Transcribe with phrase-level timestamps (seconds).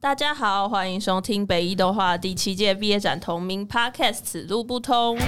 [0.00, 5.18] 大家好，欢迎收听北艺动画第七届毕业展同名 Podcast《此路不通》。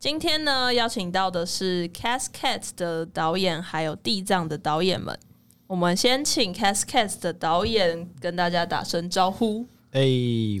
[0.00, 5.16] 今天呢，邀请到的是《Cascade》的导演，还有《地藏》的导演们。
[5.68, 9.64] 我们先请《Cascade》的导演跟大家打声招呼。
[9.92, 10.02] 哎、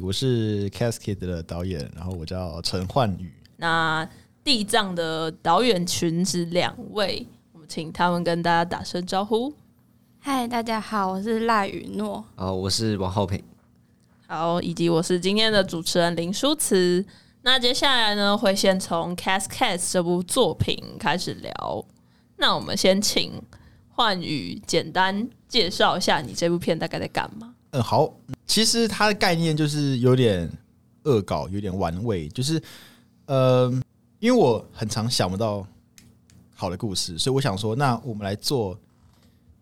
[0.04, 3.32] 我是 Cascade 的导演，然后我叫陈焕宇。
[3.60, 4.06] 那
[4.44, 9.52] 《地藏》的导演群是两位，我们请他们跟大家打声招呼。
[10.20, 12.24] 嗨，大家好，我是赖雨诺。
[12.36, 13.42] 哦，我是王浩平。
[14.28, 17.04] 好，以及我是今天的主持人林舒慈。
[17.42, 21.84] 那接下来呢，会先从《Cascade》这部作品开始聊。
[22.36, 23.42] 那我们先请
[23.88, 27.52] 幻宇简单介绍一下你这部片大概在干嘛。
[27.70, 28.14] 嗯，好，
[28.46, 30.48] 其实它的概念就是有点
[31.02, 32.62] 恶搞，有点玩味，就是
[33.28, 33.70] 呃，
[34.20, 35.66] 因为我很常想不到
[36.54, 38.78] 好的故事，所以我想说，那我们来做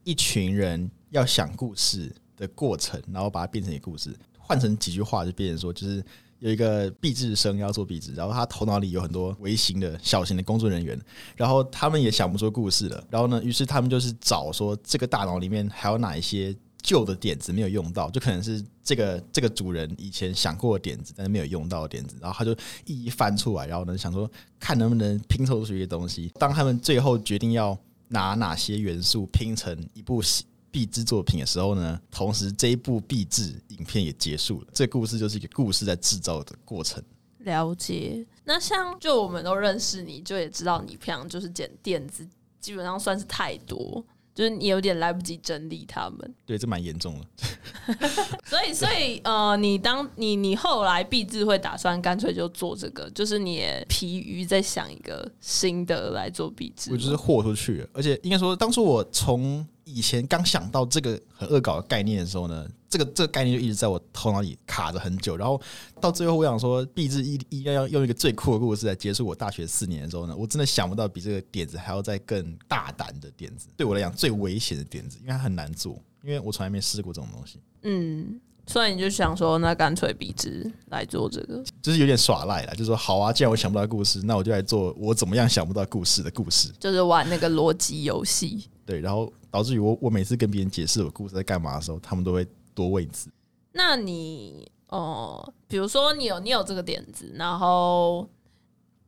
[0.04, 6.00] 一群人要想故事的过程，然后把它变成一个故事，换成几句话就变成说，就是
[6.38, 10.96] 有一个毕制生要做毕制，然后他头脑里有很多微型的小型的工作人员，
[11.34, 16.54] 然后他们也想不出故事了，然后呢，于是他们就是找说这个大脑里面还有哪一些
[16.86, 26.30] 旧的点子没有用到，就可能是这个这个主人以前想过的点子，但是没有用到的点子，然后他就一一翻出来，然后呢想说看能不能拼凑出一些东西。
[26.38, 27.76] 当他们最后决定要
[28.06, 34.68] 拿哪些元素拼成一部戏毕制作品的时候呢，同时这一部毕制影片也结束了。
[34.72, 37.02] 这故事就是一个故事在制造的过程。
[37.40, 38.24] 了解。
[38.44, 42.24] 那像就我们都认识你，就也知道你平常就是剪电子，
[42.60, 44.04] 基本上算是太多，
[44.36, 46.34] 就是你有点来不及整理他们。
[46.44, 47.96] 对，这蛮严重的。
[48.44, 56.92] 所以，所以，呃，你当你你后来毕志会打算干脆就做这个，就是你也疲于在想一个新的来做壁纸。
[56.92, 65.36] 我就是豁出去了，而且应该说，当初我从以前刚想到这个很恶搞的概念的时候呢，这个这个概念就一直在我头脑里卡着很久。
[65.36, 65.60] 然后
[66.00, 81.62] 到最后，我想说，毕志一一定要用一个最酷的故事来结束我大学四年的时候呢，我真的想不到比这个点子还要再更大胆的点子，对我来讲最危险的点子，因为它很难做，因为我从来没试过这种东西，嗯，所以你就想说，那干脆笔直来做这个。
[81.82, 86.72] 就是有点耍赖了，就是说好啊，既然我想不到故事，那我就来做我怎么样想不到故事的故事。
[86.80, 88.68] 就是玩那个逻辑游戏。
[88.84, 92.46] 对，然后导致于我我每次跟别人解释我故事在干嘛的时候，他们都会
[92.76, 93.28] 多位置。
[93.72, 98.28] 那你哦，比如说你有你有这个点子，然后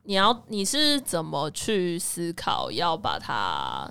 [0.03, 3.89] 你要你是怎么去思考要把它？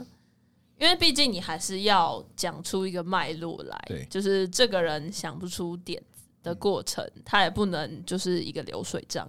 [0.78, 9.28] 因为毕竟你还是要讲出一个脉络来对，就是这个人想不出点子的过程，他也不能就是一个流水账。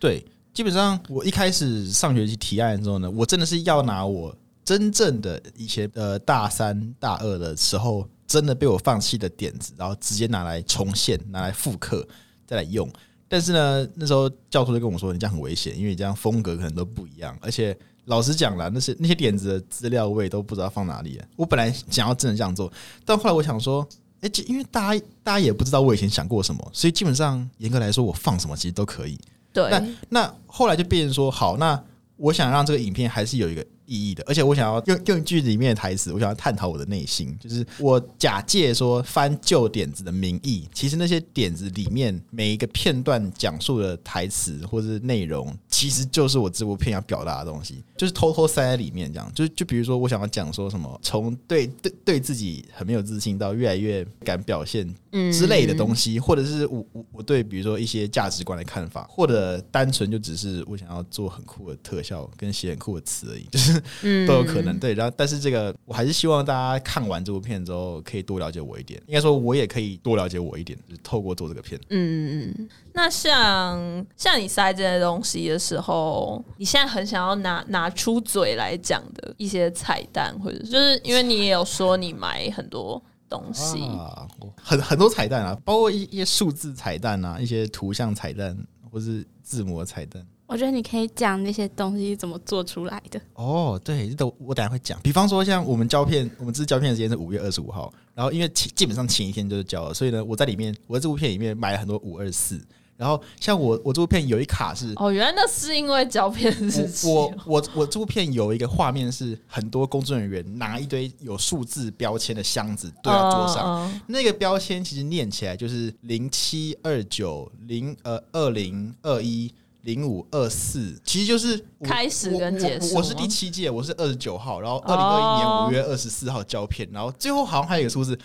[0.00, 12.06] 对，基本上我一开始上学期提案的时候呢，我真的是要拿我真正的以前呃大三大二的时候真的被我放弃的点子，然后直接拿来重现，拿来复刻，
[12.46, 12.88] 再来用。
[13.26, 21.24] 但是呢，那时候教授就跟我说，你这样很危险，因为你这样风格可能都不一样，而且老实讲啦，那些那些点子的资料我也都不知道放哪里了。
[21.36, 22.72] 我本来想要真的这样做，
[23.04, 23.86] 但后来我想说，
[24.20, 29.18] 哎、因为大家大家也不知道我以前想过什么，所以基本上严格来说，我放什么其实都可以。
[29.52, 31.82] 对，那那后来就变成说，好，那
[32.16, 64.76] 我想让这个影片还是有一个意义的，而且我想要用用剧里面的台词，我想要探讨我的内心，就是我假借说翻旧点子的名义，其实那些点子里面每一个片段讲述的台词或是内容，其实就是我这部片要表达的东西，就是偷偷塞在里面，这样，就就比如说我想要讲说什么，从对对对自己很没有自信到越来越敢表现嗯之类的东西，或者是我我我对比如说一些价值观的看法，或者单纯就只是我想要做很酷的特效跟写很酷的词而已， 就是嗯都有可能。
[64.80, 71.80] 对，然后但是这个我还是希望大家看完这部片之后可以多了解我一点，应该说我也可以多了解我一点，就是透过做这个片。
[71.90, 72.68] 嗯嗯嗯。
[72.94, 84.24] 那像像你塞这些东西的时候，你现在很想要拿拿出嘴来讲的一些彩蛋，或者就是因为你也有说你买很多东西，啊，
[84.62, 88.56] 很很多彩蛋啊，包括一一些数字彩蛋啊，一些图像彩蛋，
[88.88, 90.24] 或是字模彩蛋。
[90.46, 93.20] 我觉得你可以讲那些东西怎么做出来的。
[93.34, 94.98] 哦，对，这我等下会讲。
[95.02, 102.58] 比方说，像我们胶片，我们这次胶片的时间是五月二十五号，然后因为前基本上前一天就是交了，所以呢，我在里面，我在这部片里面买了很多五二四。
[102.98, 119.54] 然后像我我这部片有一卡是，哦，原来那是因为胶片日期我我我我这部片有一个画面是很多工作人员拿一堆有数字标签的箱子堆在桌上，那个标签其实念起来就是零七二九零呃二零二一。
[119.82, 128.18] 零五二四，其实就是我开始跟结束我我是第七届，我是二十九号，然后二零二一年哦五月二十四号胶片，然后最后好像还有一个数字。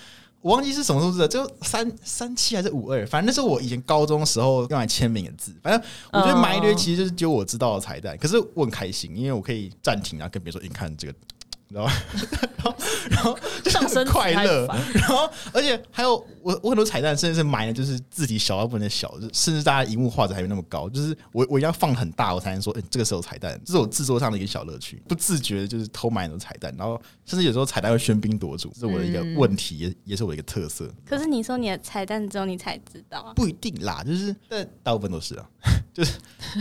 [0.43, 5.51] 我忘记是什么数字了，就三三七还是五二，反正那是我以前高中时候用来签名的字。
[5.63, 5.81] 反正
[6.11, 11.13] 我觉得埋一堆其实就是只有我知道的彩蛋，可是我很开心，因为我可以暂停，然后跟别人说：“你看这个。”
[12.63, 12.75] 然后，
[13.09, 30.89] 然后， 上身很快乐然后，而且还有我我很多彩蛋，甚至是埋的就是字体小到不能小，就甚至大家荧幕画质还没那么高，就是我我一定要放很大，我才能说，哎、这个时候彩蛋，这是我制作上的一个小乐趣，不自觉的就是偷买很多彩蛋，然后甚至有时候彩蛋会喧宾夺主，这是我的一个嗯问题，也也是我的一个特色。
[31.05, 35.45] 可是你说你的彩蛋只有你才知道啊，不一定啦，就是但大部分都是啊，
[35.93, 36.13] 就是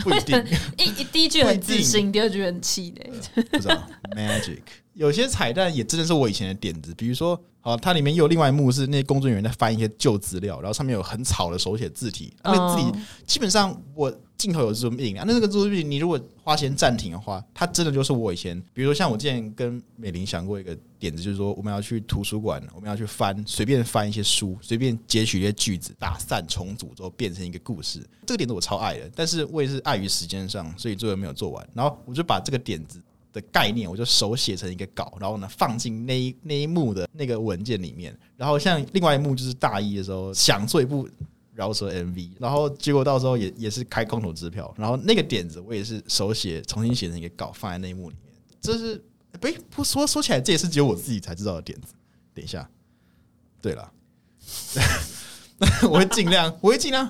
[0.03, 0.43] 不一定，
[0.77, 3.11] 一一第一句很自信，第二句很气馁。
[3.51, 4.59] 不知道 magic。
[4.93, 27.99] 有些彩蛋也真的是我以前的点子，比如说，好，它里面有另外一幕是那些工作人员在翻一些旧资料，然后上面有很草的手写字体，那个字体嗯基本上我镜头有 zoom in 啊，那个 zoom in 你如果花钱暂停的话，它真的就是我以前，比如说像我之前跟美玲想过一个点子，就是说我们要去图书馆，我们要去翻随便翻一些书，随便截取一些句子，打散重组之后变成一个故事。
[28.27, 31.67] 这个点子我超爱的，但是我也是碍于时间上，所以最后没有做完。
[31.73, 33.01] 然后我就把这个点子。
[33.33, 38.17] 的概念，我就手写成一个稿，然后呢放进那一那一幕的那个文件里面。
[38.37, 41.09] 然后像另外一幕就是大一的时候想做一部
[41.53, 48.33] 饶舌 MV，然后结果到时候也也是开空头支票，然后那个点子我也是手写重新写成一个稿放在那一幕里面。
[48.61, 49.03] 这是
[49.41, 51.93] 哎不说说起来，这也是只有我自己才知道的点子。
[52.33, 52.69] 等一下，
[53.61, 53.91] 对了。
[55.83, 57.05] 我会尽量，我会尽量，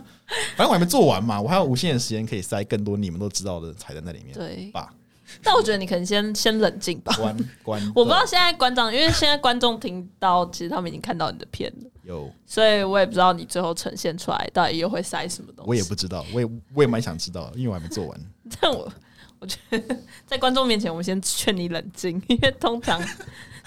[0.55, 4.33] 反正我还没做完嘛，我还有无限的时间可以塞更多你们都知道的彩蛋在里面。
[4.35, 4.93] 对，吧，
[5.41, 7.15] 但我觉得你可能先先冷静吧。
[7.17, 15.69] 关关， 我不知道现在馆长，因为现在观众听到，其实他们已经看到你的片了，有，所以我也不知道你最后呈现出来到底又会塞什么东西。
[15.69, 18.19] 我也不知道，我也我也蛮想知道，因为我还没做完。
[18.59, 18.91] 但我
[19.39, 23.01] 我觉得在观众面前，我们先劝你冷静， 因为通常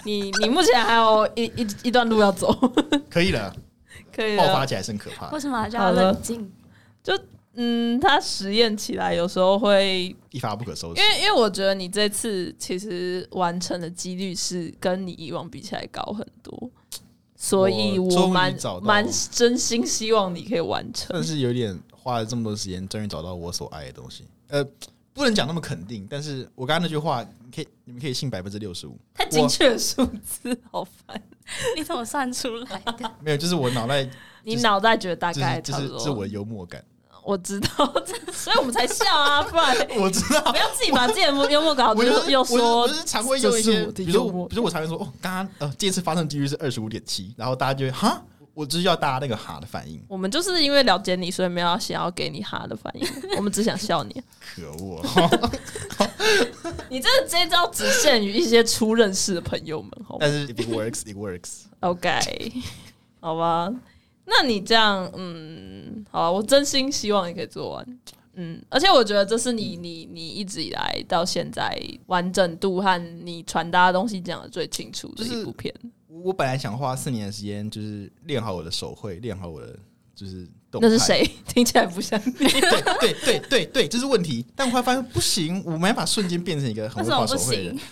[0.05, 2.51] 你你目前还有一一一段路要走，
[3.09, 3.55] 可以了，
[4.15, 4.45] 可以了。
[4.47, 6.51] 爆发起来是很可怕为，什么还叫冷静？
[7.59, 11.09] 嗯，他实验起来有时候会，一发不可收拾因。
[11.09, 16.69] 为因为我觉得你这次其实完成的几率是跟你以往比起来高很多，
[17.35, 21.23] 所以我蛮蛮真心希望你可以完成但。
[21.23, 24.23] 是有点花了这么多时间，终于找到我所爱的东西。
[24.49, 24.63] 呃，
[25.11, 28.95] 不能讲那么肯定，但是我刚刚那句话，你可以你们可以信百分之六十五。
[29.15, 31.19] 太精确的数字，好烦。
[31.75, 33.11] 你怎么算出来的？
[33.19, 34.07] 没有，就是我脑袋，
[34.45, 36.83] 你脑袋觉得大就概是就差不多，是是我的幽默感。
[37.27, 37.93] 我知道，
[38.31, 54.23] 所以我们才笑啊，不然 我知道不，要自己把自己的幽默搞我就又又说我是常会用一些，比如说我，比如说我常会说，哦，刚刚呃，这次发生几率是二十五点七，然后大家就会哈，我就是要大家那个哈的反应，我们就是因为了解你，所以没有想要给你哈的反应， 我们只想笑你。
[54.55, 55.01] 可恶！
[56.89, 61.63] 你这个这一招只限于一些初认识的朋友们，好吗但是 it works, it works。
[61.81, 62.53] ？OK，
[63.19, 63.69] 好吧。
[64.29, 67.99] 那你这样，嗯，好啊，我真心希望你可以做完。
[68.33, 71.75] 嗯，而且我觉得这是你你你一直以来到现在
[72.05, 75.73] 完整度和你传达的东西讲的最清楚的就是一部片。
[76.07, 79.75] 我本来想花四年的时间，就是练好我的手绘，练好我的
[80.13, 80.79] 就是动。
[80.81, 81.27] 那是谁？
[81.47, 82.31] 听起来不像你。
[82.33, 84.45] 对对对对对，这是问题。
[84.55, 87.87] 但我后来发现不行，我没办法瞬间变成一个很会画手绘的人行。？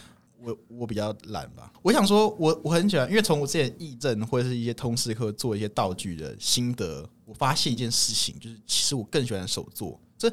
[0.46, 1.72] 我我比较懒吧。
[1.82, 10.00] 我想说我，我很喜欢，因为从我之前议政或者是一些通识课做一些道具的心得，我发现一件事情，就是其实我更喜欢手作。
[10.18, 10.32] 这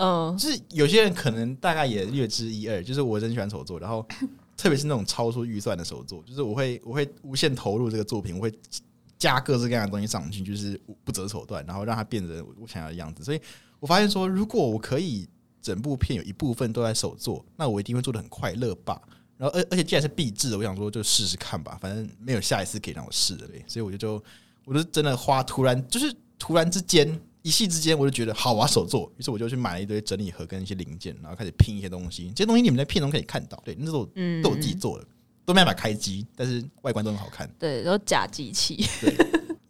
[0.00, 4.04] 嗯，就是有些人可能大概也略知一二，就是我真喜欢手作，然后
[4.56, 8.52] 特别是那种超出预算的手作，就是我会我会无限投入这个作品，我会
[9.18, 13.22] 加各式各样的东西上去，就是不择手段，然后让它变成我想要的样子。
[13.22, 13.40] 所以
[13.78, 15.28] 我发现说，如果我可以
[15.60, 19.00] 整部片有一部分都在手做，那我一定会做的很快乐吧。
[19.44, 24.24] 然后而而且既然是必制的，我想说就试试看吧，反正没有下一次可以让我试的嘞，所以我就就
[24.64, 32.30] 我就真的花突然就是突然之间一夕之间，我就觉得好，我要手做，于是我就去买了一堆整理盒跟一些零件，然后开始拼一些东西。
[32.30, 35.04] 这些东西你们在片中可以看到，对，那是我嗯都我自己做的，
[35.44, 37.46] 都没办法开机，但是外观都很好看。
[37.58, 38.82] 对，都假机器。
[39.02, 39.14] 对，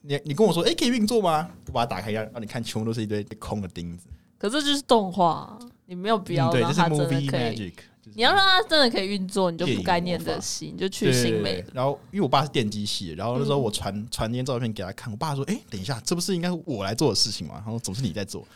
[0.03, 1.51] 你你跟我说，哎、可以运作吗？
[1.67, 4.07] 我把它打开，让让你看，全部都是一堆空的钉子。
[4.39, 7.29] 可这就是动画，你没有必要嗯对，这是 movie。
[7.29, 7.73] magic。
[8.05, 11.65] 就是你要让它真的可以运作，你就不该念的戏，你就去新美。
[11.73, 18.47] 然后，因为我爸是电机系的，然后那时候嗯我传传那些照片给他看，我爸说：“哎、等一下，这不是应该我来做的事情吗？”然后总是你在做。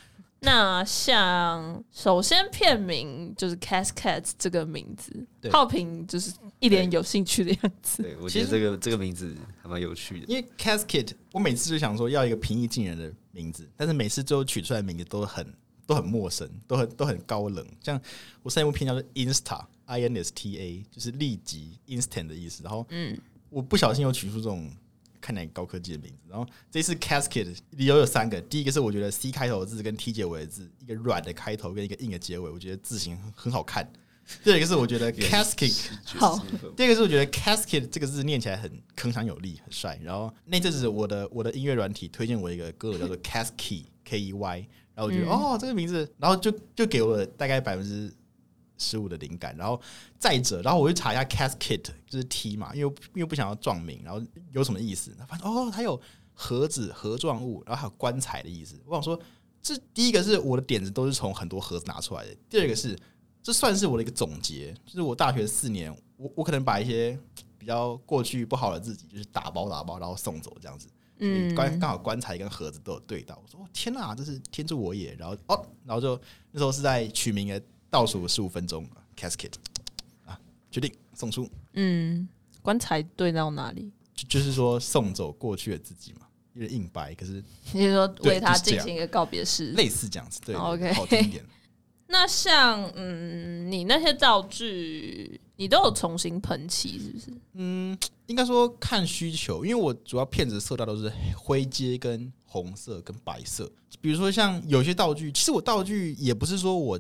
[0.41, 8.05] 那像首先片名就是 Cascade 这个名字，对浩平就是一脸有兴趣的样子。
[8.05, 10.27] 对，我其实觉得这个这个名字还蛮有趣的。
[10.29, 15.45] 因为 casket，我每次就想说要一个平易近人的名字，但是每次最后取出来的名字都很
[15.89, 17.67] 都很陌生，都很都很高冷。
[17.81, 17.99] 像
[18.43, 22.63] 我上一部片叫做 Insta，I N S T A，就是立即 instant 的意思。
[22.63, 23.19] 然后嗯，
[23.49, 24.71] 我不小心有取出这种
[25.19, 26.19] 看起来高科技的名字。
[26.29, 33.91] 然后这次 Casket 理由有三个，第一个是我觉得 C 开头的字跟 T 结尾的字，一个软的开头跟一个硬的结尾，我觉得字形很很好看。
[34.45, 36.39] 第二个是我觉得 Cascade 好
[36.77, 39.99] 第二个是我觉得 casket 这个字念起来很铿锵有力，很帅。
[40.03, 44.69] 然后那阵子我的我的音乐软体推荐我一个歌手叫做 Casky K E Y，
[44.99, 48.13] 然后我觉得、嗯哦这个名字，然后就就给我大概百分之
[48.79, 49.57] 十五的灵感。
[49.57, 49.81] 然后
[50.19, 55.17] 再者，然后我就查一下 casket 就是 T 嘛，因为因为不想要撞名，然后有什么意思？
[55.29, 56.01] 发现哦，它有
[56.35, 58.75] 盒子、盒状物，然后还有棺材的意思。
[58.85, 59.19] 我想说，
[59.63, 62.99] 这第一个是我的点子都是从很多盒子拿出来的，第二个是。
[63.41, 67.19] 这算是我的一个总结，就是我大学四年，我我可能把一些
[67.57, 70.87] 比较过去不好的自己，就是打包打包，然后送走这样子。
[71.19, 73.41] 嗯，刚刚好棺材跟盒子都有对到。
[73.43, 75.15] 我说哦天哪，这是天助我也！
[75.15, 76.21] 然后哦，然后就
[76.53, 79.53] 那时候是在取名的倒数十五分钟，casket
[80.25, 80.39] 啊，
[80.71, 82.29] 决定送出，嗯，
[82.63, 83.91] 棺材对到哪里？
[84.15, 89.73] 就就是说送走过去的自己嘛，有点硬白，可是你是说为他进行一个告别式？
[89.73, 91.45] 类似这样子，对 OK 好听一点。
[92.11, 97.27] 那像嗯，你那些道具，你都有重新喷漆是不是？
[97.53, 97.97] 嗯，
[98.27, 103.71] 应该说看需求，因为我主要片子色调都是灰阶、跟红色、跟白色。
[104.01, 106.99] 比如说像有些道具，其实我道具也不是说我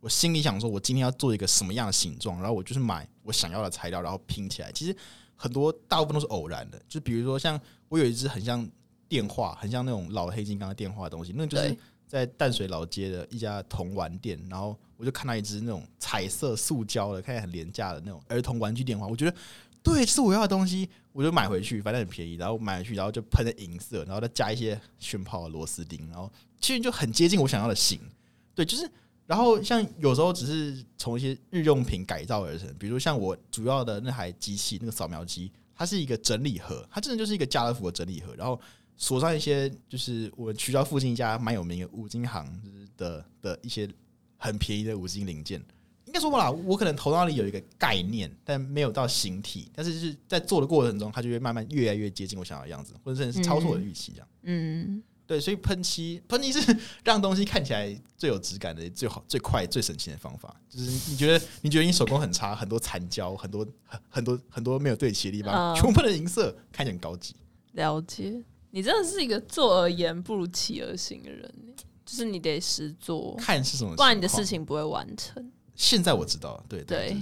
[0.00, 4.72] 我心里想说我今天要做一个什么样的形状，然后我就是买我想要的材料，然后拼起来。
[4.72, 4.96] 其实
[5.36, 8.68] 很多大部分都是偶然的，就比如说像我有一只很像
[9.08, 19.36] 电话，很像那种老黑金刚的电话的东西，那就是对在淡水老街的一家童玩店，然后我就看到一只那种彩色塑胶的，看起来很廉价的那种儿童玩具电话，我觉得
[19.82, 28.00] 对，是我要的东西，我就买回去，反正很便宜，然后买回去，然后就喷了银色，然后再加一些炫炮的螺丝钉，然后其实就很接近我想要的型。
[28.54, 28.90] 对，就是，
[29.26, 38.60] 然后像有时候只是从一些日用品改造而成，比如像我主要的那台机器，那个扫描机，它是一个整理盒，它真的就是一个家乐福的整理盒，然后
[38.98, 43.88] 锁上一些就是我们学校附近一家蛮有名的五金行就是的的一些
[44.36, 45.64] 很便宜的五金零件。
[46.04, 54.28] 应该说吧啦，我可能头脑里有一个概念，但没有到形体，但是就是在做的过程中，它就会慢慢越来越接近我想要的样子，或者甚至是超出我的预期这样。
[54.44, 56.74] 嗯，对，所以喷漆，喷漆是
[57.04, 60.58] 让东西看起来最有质感的、最好、最快、最省钱的方法。
[60.66, 67.36] 就是你觉得你觉得你手工很差，很多残胶，很多很很多很多没有对齐的地方，嗯全部喷的银色，看起来很高级。
[67.72, 68.42] 了解。
[68.78, 71.52] 你真的是一个做而言不如起而行的人，
[72.06, 74.46] 就是你得实做，看是什么，不然你的事。
[74.46, 75.50] 情不会完成。
[75.74, 77.16] 现在我知道了，对对。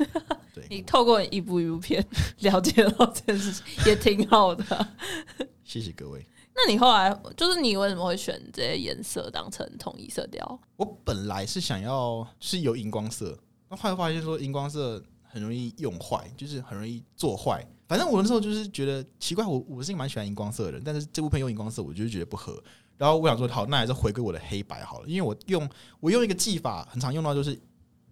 [0.54, 2.02] 对，你透过一部一部片
[2.38, 4.94] 了解到这件事情，也挺好的啊。
[5.62, 6.26] 谢谢各位。
[6.54, 10.58] 那你后来就是你为什么会选这些颜色当成统一色调？
[10.76, 13.38] 我本来是想要是有荧光色，
[13.68, 17.62] 那后来发现说荧光色很容易用坏，就是很容易做坏。
[17.92, 22.58] 反正我那时候就是觉得奇怪，我我是一个蛮喜欢荧光色的人，但是这部片用荧光色，我就是觉得不合。
[22.96, 25.68] 然后我想说，好，那还是回归我的黑白好了，因为我用
[26.00, 27.60] 我用一个技法很常用到就是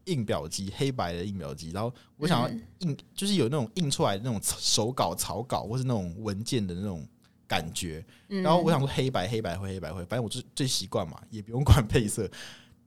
[0.04, 1.70] 印表机，黑白的印表机。
[1.70, 7.08] 然后我想要嗯印，就是有那种印出来的那种手稿、草稿，或是那种文件的那种
[7.48, 8.04] 感觉。
[8.28, 12.30] 嗯然后我想说黑白黑白灰黑白灰，反正我最最习惯嘛，也不用管配色。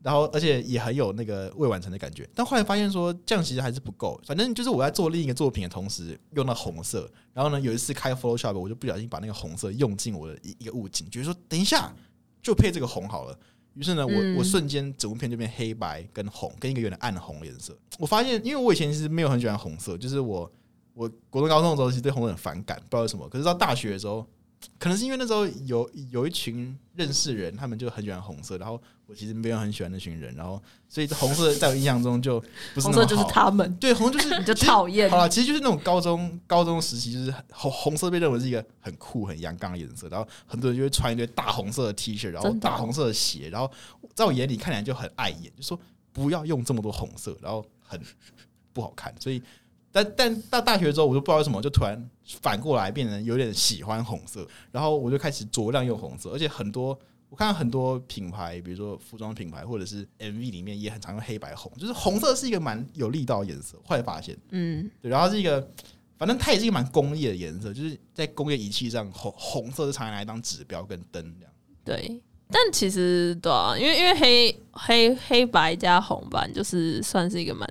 [0.03, 4.19] 然后而且也很有那个未完成的感觉，但后来发现说这样其实还是不够。
[4.25, 11.91] 反正就是我在做另一个作品的同时用到红色，然后呢有一次开 Photoshop，我就不小心把那个红色用进我的一一个物件，觉得说等一下
[12.41, 13.39] 就配这个红好了。
[13.75, 17.75] 于是呢，我、嗯我瞬间整部片就变黑白跟红，跟一个有点暗红的颜色。
[17.97, 20.51] 我发现，因为我以前其实没有很喜欢红色，就是我
[20.93, 23.27] 我国中高中的时候其实对红色很反感，不知道为什么。
[23.29, 24.27] 可是到大学的时候，
[24.79, 32.39] 可能是因为那时候有有一群认识人，他们就很喜欢红色，然后我其实没有很喜欢那群人，然后所以红色在我印象中就
[32.73, 35.09] 不是红色就是他们，对红就是 你就讨厌。
[35.09, 43.71] 好了，其实就是那种高中高中时期，就是红红色被认为是一个很酷、很阳刚的颜色，然后很多人就会穿一堆大红色的 T 恤，然后大红色的鞋，然后
[44.13, 45.79] 在我眼里看起来就很碍眼，就说
[46.11, 47.99] 不要用这么多红色，然后很
[48.71, 49.13] 不好看。
[49.19, 49.41] 所以，
[49.93, 52.09] 但但到大学之后，我就不知道为什么，就突然
[52.41, 56.99] 反过来变成有点喜欢红色，然后我就开始酌量用红色，而且很多。
[57.29, 63.75] 我看到很多品牌，比如说服装品牌或者是 MV 里面也很常用黑白红，就是红色是一个蛮有力道的颜色。
[63.83, 65.67] 后来发现，嗯，对，然后是一个，
[66.15, 71.53] 反正它也是一个蛮工业的颜色，就是在工业仪器上，红红色是常拿来当指标跟灯这样。
[71.83, 72.21] 对。
[72.53, 77.67] 但其实对啊，因为因为黑黑黑白加红吧就是算是一个蛮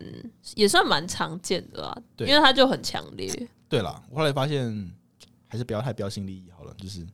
[0.56, 3.32] 也算蛮常见的啦，对因为它就很强烈。
[3.68, 4.92] 对啦，我后来发现
[5.46, 7.06] 还是不要太标新立异好了，就是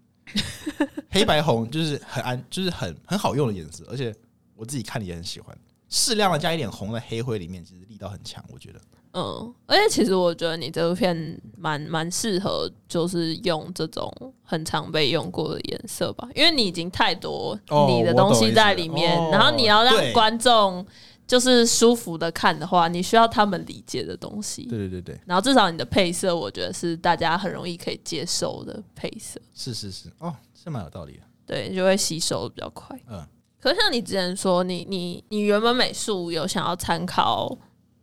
[1.11, 4.15] 黑白红就是很安，就是很很好用的颜色，而且
[4.57, 5.57] 我自己看也很喜欢。
[5.91, 8.81] 适量的加一点红的黑灰里面，其实力道很强，我觉得。
[9.19, 14.13] 嗯，而且其实我觉得你这部片蛮蛮适合，就是用这种
[14.45, 20.87] 很常被用过的颜色吧，因为你已经太多哦你的东西在里面，然后你要让观众
[21.27, 24.63] 就是舒服的看的话，你需要他们理解的东西。
[24.67, 31.21] 对对对对，然后至少你的配色，我觉得是大家很容易可以接受的配色，是是是，哦，是蛮有道理的。
[31.45, 32.99] 对，就会吸收的比较快。
[33.11, 33.27] 嗯，
[33.59, 37.57] 可是像你之前说，你你你原本美术有想要参考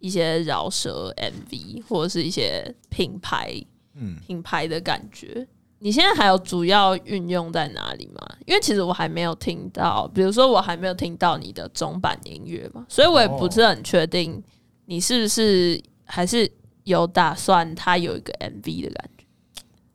[0.06, 3.60] 一些饶舌 MV 或者是一些品牌
[3.96, 5.48] 嗯，品牌的感觉，
[5.80, 8.22] 你现在还有主要运用在哪里吗？
[8.46, 14.44] 因为其实我还没有听到，比如说我还没有听到你的中版音乐嘛，所以我也不是很确定
[14.86, 16.48] 你是不是还是
[16.84, 19.26] 有打算它有一个 MV 的感觉。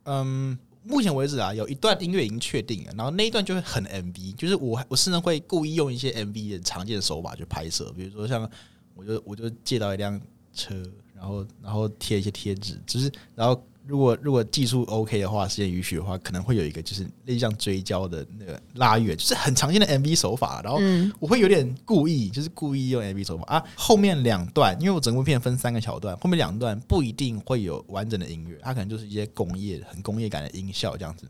[0.06, 8.50] 嗯，目前为止啊，有一段音乐已经确定了，然后那一段就会很 MV，就是我我甚至会故意用一些 MV 的常见的手法去拍摄，比如说像
[8.94, 10.20] 我就我就借到一辆
[10.52, 10.74] 车，
[11.14, 23.64] 然后然后贴一些贴纸，就是然后如果如果技术 OK 的话，时间允许的话，可能会有一个就是类似像追焦的那个拉远，就是很常见的 MV 手法，然后嗯我会有点故意，就是故意用 MV 手法啊。
[23.74, 31.26] 后面两段，因为我整部片分三个桥段，后面两段不一定会有完整的音乐，它可能就是一些工业、很工业感的音效这样子，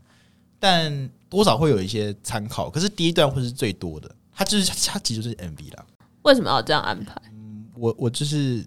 [0.59, 2.69] 但多少会有一些参考。
[2.69, 5.85] 可是第一段会是最多的，它就是它其实就是 MV 啦。
[6.23, 7.19] 为什么要这样安排？
[7.81, 8.63] 我我就是，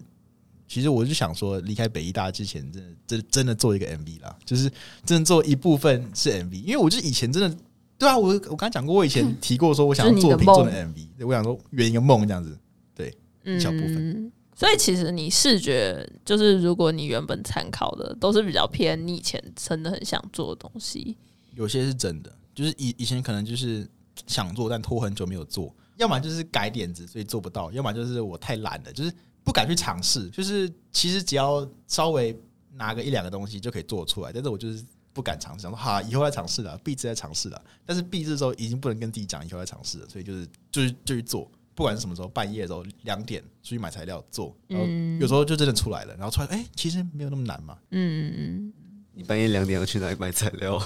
[0.67, 4.69] 其实我就想说，离开北医大之前，真的真真的做一个 MV 啦，就是
[5.05, 7.57] 真的做一部分是 MV，因为我就以前真的，
[7.97, 12.57] 对啊，我我刚刚讲过，我以前提过说我想要 作品做的 MV，对我想说圆一个梦这样子，
[12.93, 14.31] 对，一小部分。
[14.53, 21.15] 所以其实你视觉就是，如果你原本参考的都是比较偏你以前真的很想做的东西，
[21.55, 23.87] 有些是真的，就是以以前可能就是
[24.27, 30.29] 想做，但拖很久没有做，要么就是改点子所以做不到，要么就是我太懒了，就是不敢去尝试。
[30.29, 32.37] 就是其实只要稍微
[32.73, 37.61] 拿个一两个东西就可以做出来，但是我就是不敢尝试，想说哈以后再尝试了，闭制再尝试了。
[37.85, 48.73] 但是闭制之后已经不能跟自己讲以后再尝试了，所以就是就是就去做，不管是什么时候，半夜的时候两点出去买材料做，然后嗯有时候就真的出来了，然后出来哎、其实没有那么难嘛，嗯嗯嗯
[49.17, 50.77] 你半夜两点要去哪里买材料？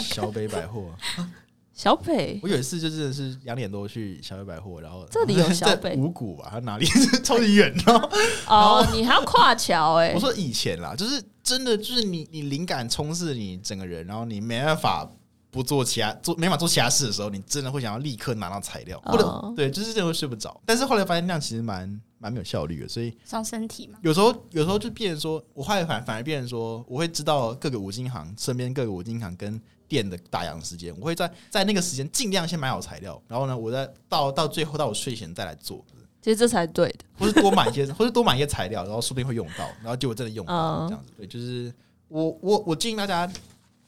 [0.00, 0.96] 小北百货。
[1.18, 1.32] 嗯，
[1.76, 2.40] 小北。
[2.42, 5.94] 我有一次就真的是两点多去小北百货，然后这里有 小北？
[5.94, 6.86] 五谷吧，它哪里？
[7.22, 8.08] 超级远，然后
[8.48, 15.06] 哦，你还要跨桥哎、 我说以前啦，就是真的就是你你灵感充斥你整个人，然后你没办法
[15.50, 20.58] 不做其他做没法做其他事的时候，你真的会想要立刻拿到材料，或者哦对，就是真的会睡不着。
[20.64, 23.98] 但是后来发现那样其实蛮蛮没有效率的，所以伤身体嘛。
[24.00, 35.84] 有时候有时候就变成说，我后来反反而变成说，我会知道各个五金行身边各个五金行跟店的打烊时间，我会在在那个时间尽量先买好材料，然后呢，我再到到最后到我睡前再来做，
[36.20, 37.04] 其实这才对的。
[37.18, 41.12] 或是多买一些， 或是多买一些材料，然后说不定会用到，然后结果真的用到嗯这样子。
[41.16, 41.72] 对，就是
[42.08, 43.30] 我我我建议大家，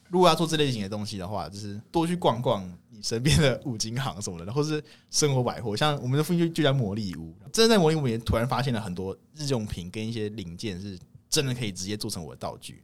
[0.09, 10.97] 如果要做这类型的东西的话，就是多去逛逛你身边的五金行什么的，或是生活百货，像我们的附近就就叫魔力屋，真的在魔力屋里面突然发现了很多日用品跟一些零件是
[11.29, 12.81] 真的可以直接做成我的道具。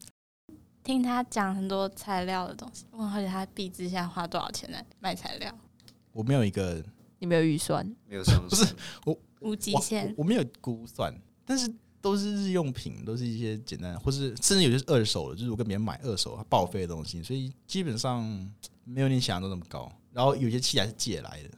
[0.86, 5.52] 听他讲很多材料的东西，我很好奇他毕制现在花多少钱来买材料，
[6.12, 6.82] 我没有一个
[7.18, 8.64] 你没有预算，没有上不是
[9.40, 10.10] 无极我限。
[10.10, 11.12] 我我没有估算，
[11.44, 11.68] 但是
[12.00, 18.24] 都是日用品，都是一些简单的，或是甚至有些是二手的，就是我跟别人买二手它报废的东西，所以基本上
[18.84, 19.92] 没有你想象中那么高。
[20.14, 21.50] 然后有些器材是借来的，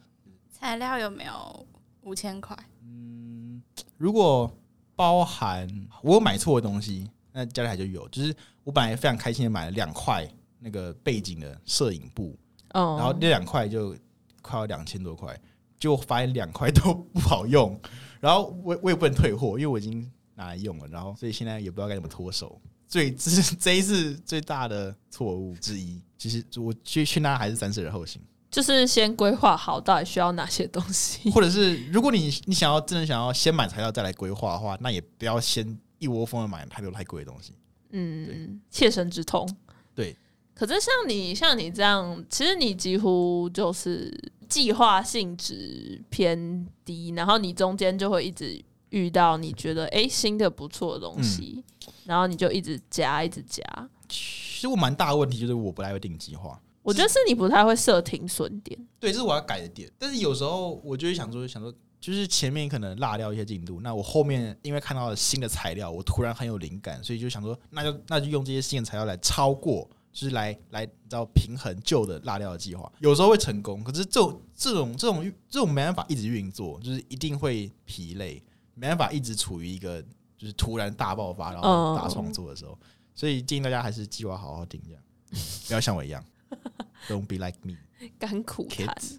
[0.49, 1.67] 材料有没有
[2.03, 2.57] 五千块？
[2.81, 3.61] 嗯
[3.97, 4.49] 如果
[4.95, 5.67] 包含
[6.01, 8.09] 我有买错的东西，那家里还就有。
[8.09, 10.27] 就是我本来非常开心的买了两块
[10.59, 12.35] 那个背景的摄影布，
[12.69, 13.95] 嗯，然后那两块就
[14.41, 15.39] 快要两千多块，
[15.79, 17.79] 结果发现两块都不好用，
[18.19, 22.59] 然后我我也不能退货，因为我已经拿来用了，然后所以现在也不知道该怎么脱手。
[22.87, 31.29] 最 这是这一次最大的错误之一，其实我去去那还是三思而后行，就是先规划好到底需要哪些东西。
[31.31, 37.53] 或者是如果你你想要真的想要先买材料再来规划的话，那也不要先一窝蜂的买太多太贵的东西。
[37.91, 39.47] 嗯，切身之痛。
[39.95, 40.15] 对。
[40.53, 44.11] 可是像你像你这样，其实你几乎就是
[44.49, 51.63] 计划性质偏低，然后你中间就会一直遇到你觉得诶新的不错的东西，
[52.05, 53.63] 然后你就一直加一直加。
[54.09, 58.87] 其实我蛮大的问题就是我不太会定计划，我觉得是你不太会设停损点。
[58.99, 59.91] 对，这是我要改的点。
[59.99, 78.41] 但是有时候我就会想说，想说，就是前面可能落掉一些进度，那我后面因为看到了新的材料，我突然很有灵感，所以就想说，那就那就用这些新的材料来超过就是来来，你知道平衡旧的落掉的计划，有时候会成功，可是这种这种这种这种没办法一直运作，就是一定会疲累，
[78.73, 80.01] 没办法一直处于一个
[80.37, 82.77] 就是突然大爆发然后大创作的时候，
[83.15, 85.01] 所以建议大家还是计划好好定这样，
[85.67, 86.23] 不要像我一样，
[87.09, 87.75] Don't be like me。
[88.19, 89.17] 干苦谈 Kids。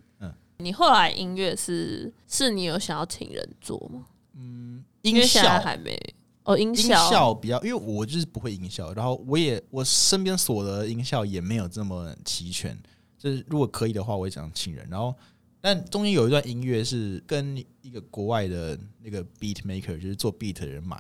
[0.59, 4.07] 嗯，你后来音乐是是你有想要请人做吗？
[4.35, 5.99] 嗯音效还没
[6.45, 12.77] 哦，音音效效比较，因为我就是不会音效，然后我也我身边所的音效也没有这么齐全。
[13.17, 14.87] 就是如果可以的话，我也想请人。
[14.89, 15.15] 然后，
[15.61, 20.97] 但中间有一段音乐是跟一个国外的那个 beat maker，就是做 beat 的人买，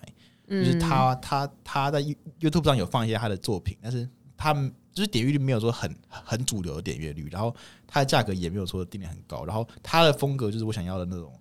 [0.49, 7.55] 就是嗯他他他在 You- YouTube 上有放一些他的作品，但是他们就是点阅率没有说很很主流的点阅率，然后
[7.87, 11.33] 它的价格也没有说定的很高，然后它的风格就是我想要的那种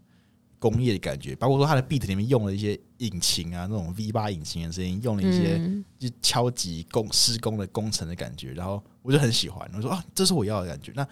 [0.60, 5.84] 工业的感觉，包括说它的 beat 里面用了一些引擎啊，那种 V 八引擎的声音，用了一些嗯。
[5.98, 11.08] 就敲击工施工的工程的感觉，然后我就很喜欢，我说啊，这是我要的感觉，那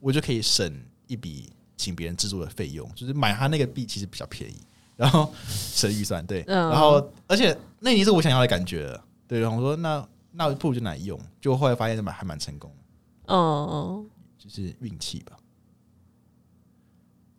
[0.00, 0.70] 我就可以省
[1.06, 4.56] 一笔请别人制作的费用，就是买它那个币其实比较便宜，
[4.96, 6.68] 然后 省预算对，嗯。
[6.68, 10.06] 然后而且那已经是我想要的感觉了，对，然后我说那
[10.38, 15.36] 那不如就拿来用，就后来发现蛮还蛮成功的，嗯，就是运气吧。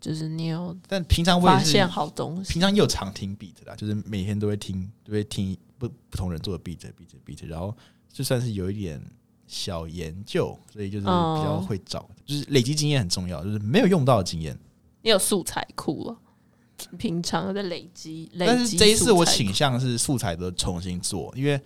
[0.01, 7.75] 就是你有但平常我也是现好东西，平常也有常听 beat 啦，就是每天都会听，都会听不不同人做的 beat beat beat，然后
[8.11, 9.01] 就算是有一点
[9.47, 14.57] 小研究，所以就是比较哦会找，就是累积经验很重要，就是没有用到的经验。
[15.01, 16.17] 你有素材库了，
[16.91, 21.61] 你平常有在累积，累积但是这一次我素材倾向是素材都重新做，因为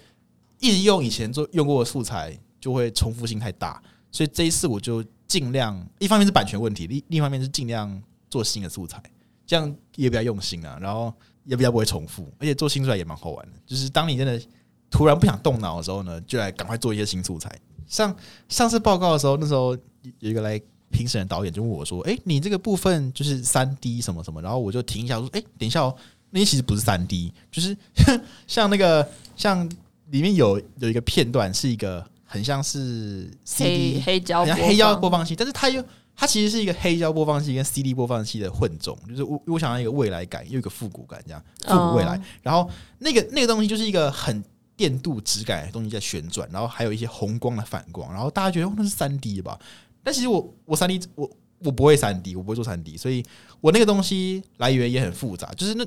[0.64, 9.04] 一直用以前做用过的素材就会重复性太大，所以这一次我就尽量，一方面是版权问题，另另一方面是尽量做新的素材，
[9.46, 13.52] 这样也比较用心啊，然后也比较不会重复，而且做新素材也蛮好玩的。
[13.66, 14.42] 就是当你真的
[14.90, 17.54] 突然不想动脑的时候呢，就来赶快做一些新素材。
[17.86, 18.16] 上
[18.48, 19.78] 上次报告的时候，那时候
[20.20, 25.94] 有一个来评审的导演就问我说：“哎、你这个部分就是三 D 什么什么？”然后我就停一下说：“哎、等一下哦，
[26.30, 27.76] 那其实不是三 D，就是
[28.48, 29.70] 像那个像
[30.14, 35.84] 里面有有一个片段是一个很像是 CD 黑黑胶播放，好像黑胶播放器，但是它又
[36.16, 42.16] 它其实是一个黑胶播放器跟 CD 播放器的混种，就是我我想要一个未来感，又有一个复古感，这样复古未来。
[42.16, 44.44] 哦然后那个那个东西就是一个很
[44.78, 49.60] 电镀质感的东西在旋转，然后还有一些红光的反光，然后大家觉得哦那是三 D 吧？
[50.04, 53.26] 但其实我我三 D 我我不会三 D，我不会做三 D，所以
[53.62, 55.84] 我那个东西来源也很复杂，就是那。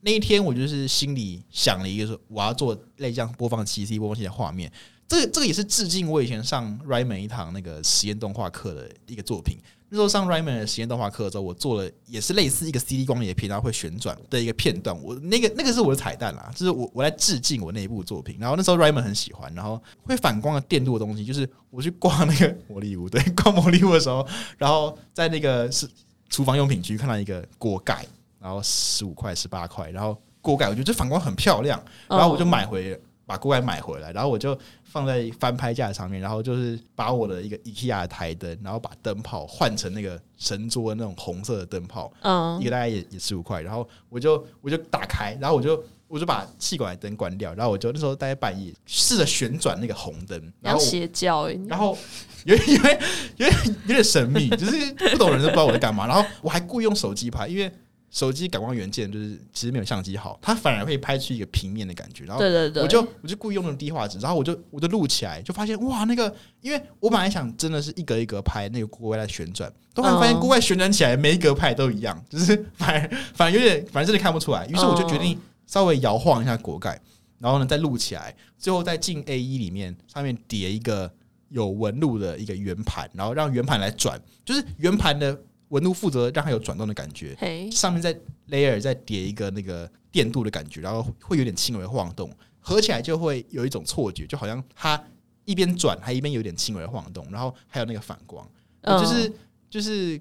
[0.00, 4.70] 那一天我就是心里想了一个说，我要做类像播放器、CD 播放器的画面，
[5.08, 9.58] 这个这个也是致敬我以前上 Ryman 一堂那个实验动画课的一个作品。
[9.92, 14.96] 那时候上 Ryman 的实验动画课的时候，我做了也是类似一个 CD 光碟片，然后会旋转的一个片段。
[15.02, 18.36] 我那个那个是我的彩蛋啦，就是我我在致敬我那一部作品。
[18.38, 24.24] 然后那时候 Ryman 很喜欢，然后会反光的电镀的东西，就是我去逛那个魔力屋，对，逛魔力屋的时候，
[24.58, 25.88] 然后在那个是
[26.28, 28.06] 厨房用品区看到一个锅盖，
[28.40, 51.68] 然后十五块、十八块，然后锅盖我觉得这反光很漂亮，然后我就买回把锅盖买回来，然后我就放在翻拍架上面，然后就是把我的一个 IKEA 的台灯，然后把灯泡换成那个神桌那种红色的灯泡，嗯一个大概也也十五块，然后我就我就打开，然后我就我就把气管灯关掉，然后我就那时候大概半夜试着旋转那个红灯，然后我要邪教哎，你。
[51.68, 51.96] 然后
[52.44, 53.00] 有点有点
[53.36, 56.06] 有点有点神秘，就是不懂的人都不知道我在干嘛。
[56.08, 57.70] 然后我还故意用手机拍，因为
[58.10, 62.24] 手机感光元件就是其实没有相机好，它反而会拍出一个平面的感觉。
[62.24, 74.66] 然后对对对，我就我就故意用那种低画质，然后我就我就录起来，就发现哇，那个因为我本来想真的是一格一格拍那个锅盖在旋转，突然发现嗯锅盖旋转起来每一格拍都一样，就是反 而反而有点反正真的看不出来。
[74.66, 77.00] 于是我就决定稍微摇晃一下锅盖，
[77.38, 81.08] 然后呢再录起来，最后再进 A 一里面上面叠一个
[81.48, 85.40] 有纹路的一个圆盘，然后让圆盘来转，就是圆盘的
[85.70, 88.14] 纹路负责让它有转动的感觉，嘿，上面再
[88.48, 92.30] layer 再叠一个那个电镀的感觉，然后会有点轻微晃动，
[92.60, 95.02] 合起来就会有一种错觉，就好像它
[95.44, 98.48] 一边转还一边有点轻微晃动，然后还有那个反光，
[98.82, 99.00] 嗯。
[99.00, 99.32] 就是
[99.68, 100.18] 就是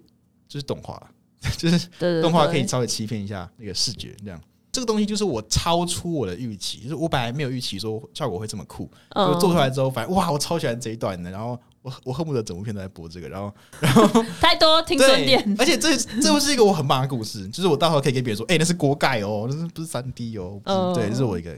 [0.48, 1.12] 就是动画，
[1.58, 4.42] 就是动画可以稍微欺骗一下那个视觉，这样。
[4.72, 20.62] 这个东西就是我超出我的预期，就是我本来没有预期说效果会这么酷，就嗯做出来之后，反正哇，我超喜欢这一段的，然后我我恨不得整部片都在播这个，然后然后 太多听孙对店，，而且这这不是一个我很棒的故事，就是我到时候可以跟别人说，哎、那是锅盖哦，那是不是三 D 哦？
[20.66, 21.52] 嗯对，这是我一个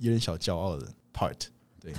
[0.00, 1.36] 有点小骄傲的 part。
[1.80, 1.92] 对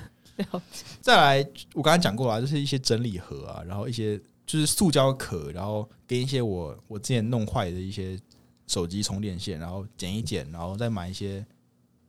[0.99, 8.17] 再来，我刚才讲过了，就是一些整理盒啊，然后一些就是塑胶壳，然后跟一些我我之前弄坏的一些
[8.65, 11.45] 手机充电线，然后剪一剪，然后再买一些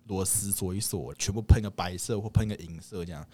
[0.07, 3.27] 螺丝锁一锁，全部喷个白色或喷个银色这样。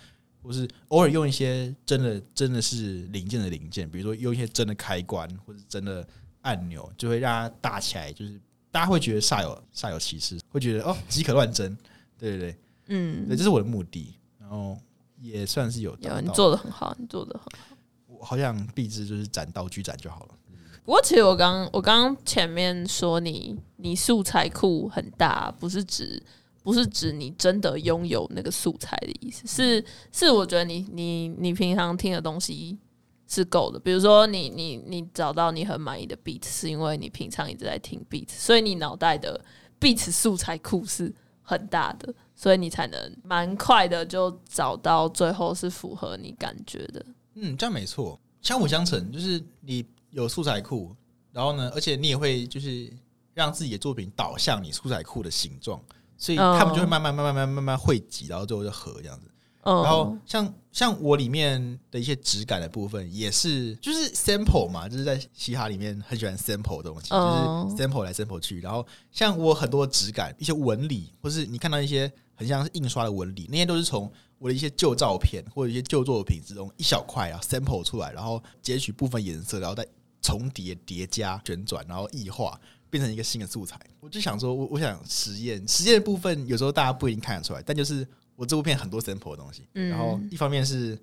[0.43, 6.07] 或是偶尔用一些真的真的是零件的零件，比如说用一些真的开关或者真的
[6.43, 11.77] 按钮，就会让它大起来，就是大家会觉得煞有煞有其事，会觉得哦即可乱真，
[12.19, 14.79] 对对对，嗯对，，这是我的目的，然后
[15.21, 17.77] 也算是有有你做的很好，你做的很好。
[18.07, 20.35] 我好像壁纸就是展道具展就好了。
[20.83, 26.21] 不过其实我刚我刚刚前面说你你素材库很大，不是指
[26.63, 32.79] 不是指你真的拥有那个素材的意思，是是我觉得你你你平常听的东西
[33.27, 33.79] 是够的。
[33.79, 39.43] 比如说你你你找到你很满意的 beat，是因为你平常一直在听 beat，所以你脑袋的
[39.81, 47.05] beat 素材库是很大的，所以你才能蛮快的就找到最后是符合你感觉的。
[47.35, 50.95] 嗯，这样没错，相辅相成，就是你有素材库，
[51.33, 52.93] 然后呢，而且你也会就是
[53.33, 55.81] 让自己的作品导向你素材库的形状，
[56.21, 59.27] 所以他们就会慢慢慢慢慢慢慢慢汇集，然后最后就合这样子。
[59.63, 68.61] 然后像像我里面的一些质感的部分，也是就是 sample 嘛，就是在嘻哈里面很喜欢 sample 的东西，就是 sample 来 sample 去。
[68.61, 79.87] 然后像我很多质感，一些纹理，或是你看到一些很像是印刷的纹理，那些都是从我的一些旧照片或者一些旧作品之中一小块啊 sample 出来，然后截取部分颜色，然后再
[80.23, 82.59] 重叠叠加旋转，然后异化，
[82.91, 90.99] 变成一个新的素材，我就想说，我我想实验实验的部分，有时候大家不一定看得出来，但就是我这部片很多 sample 的东西，嗯然后一方面是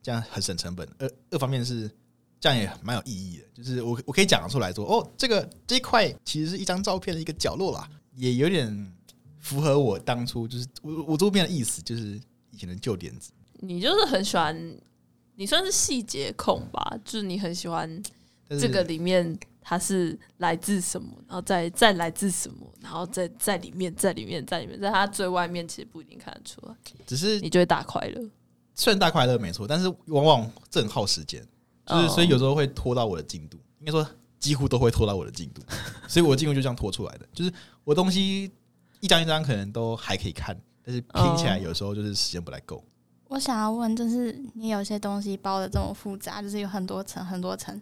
[0.00, 1.90] 这样很省成本，二二方面是
[2.40, 8.92] 这样也蛮有意义的，就是我我可以讲得出来说，哦，这个这一块其实是一张照片的一个角落啦，也有点
[9.40, 13.32] 符合我当初就是我我这部片的意思，就是以前的旧点子。
[13.60, 14.76] 你就是很喜欢，
[15.36, 18.02] 你算是细节控吧，就是你很喜欢
[18.48, 26.74] 这个里面它是来自什么，然后再再来自什么，然后再在里面，在里面，在里面，在它最外面其实不一定看得出来，
[27.06, 28.28] 只是你就会大快乐。
[28.74, 31.40] 虽然大快乐没错，但是往往这很耗时间，
[31.86, 34.06] 就是哦所以有时候会拖到我的进度，应该说
[34.38, 35.62] 几乎都会拖到我的进度，
[36.08, 37.28] 所以我进度就这样拖出来的。
[37.32, 37.52] 就是
[37.84, 38.50] 我东西
[39.00, 42.82] 一张一张可能都还可以看，但是拼起来有时候就是时间不太够。
[43.28, 47.80] 我想要问，就是你有些东西包的这么复杂，就是有很多层很多层，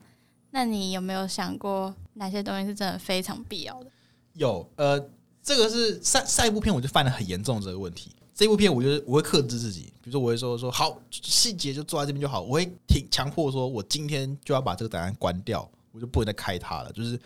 [0.50, 3.90] 那你有没有想过哪些东西是真的非常必要的？
[4.34, 4.98] 有呃，
[5.42, 8.10] 这个是上上一部片我就犯了很严重的这个问题。
[8.34, 17.20] 这部片我就是我会克制自己，比如说我会说说好细节就坐在这边就好，我会挺强迫说我今天就要把这个档案关掉，我就不能再开它了，就是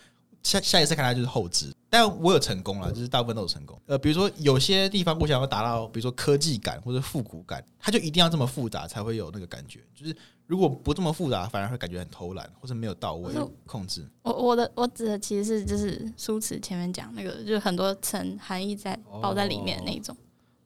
[0.45, 1.73] 下下一次看它就是后置。
[1.91, 3.81] 但我有成功了，就是大部分都有成功。
[3.87, 9.81] 呃，比如说有些地方我想要达到，比如说科技感或者复古感，它就一定要这么复杂才会有那个感觉。
[9.95, 13.33] 就是如果不这么复杂，反而会感觉很偷懒或者没有到位
[13.65, 14.05] 控制。
[14.23, 20.17] 我我的我指的其实是就是书词前面讲那个，就是很多层含义在包在里面的那种。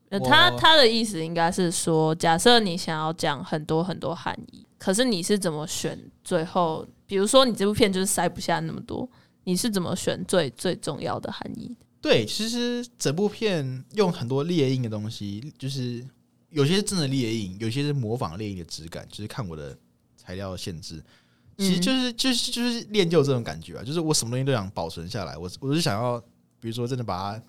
[0.08, 5.98] 呃他他的意思应该是说，假设你想要讲很多很多含义，可是你是怎么选？
[6.24, 9.06] 最后，比如说你这部片就是塞不下那么多，
[9.48, 11.74] 你是怎么选最最重要的含义？
[12.02, 16.06] 对，其实整部片用很多猎印的东西，就是
[16.50, 19.74] 有些是真的猎印，有些是模仿猎印的质感，就是看我的
[20.18, 21.02] 材料限制。
[21.56, 26.20] 其实就是、就是就是练就这种感觉啊，就是我什么东西都想保存下来，我我是想要，
[26.60, 27.42] 比如说真的把它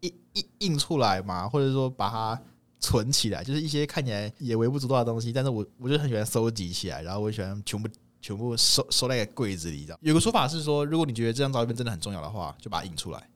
[0.00, 2.42] 印印印出来嘛，或者说把它
[2.80, 7.88] 存起来，就是一些看起来也微不足道的东西，但是我我就很喜欢收集起来，然后我喜欢全部
[8.28, 9.86] 全部收收在柜子里。
[9.86, 13.28] 这样有个说法是说，如果你觉得这张照片真的很重要的话，就把它印出来。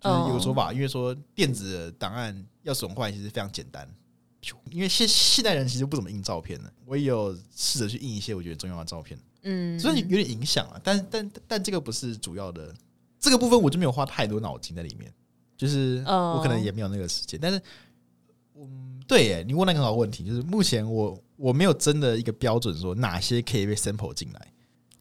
[0.00, 3.88] 就是有个说法，因为说电子档案要损坏其实非常简单，
[4.70, 6.72] 因为现现代人其实不怎么印照片的。
[6.84, 10.80] 我也有试着去印一些我觉得重要的照片，嗯，所以有点影响了。
[10.84, 12.72] 但但但这个不是主要的，
[13.18, 15.12] 这个部分我就没有花太多脑筋在里面，
[15.56, 17.40] 就是哦我可能也没有那个时间。
[17.42, 17.60] 但是，
[18.54, 24.52] 嗯，对耶，你问那个很好问题，就是目前我我没有真的一个标准说哪些可以被 sample 进来。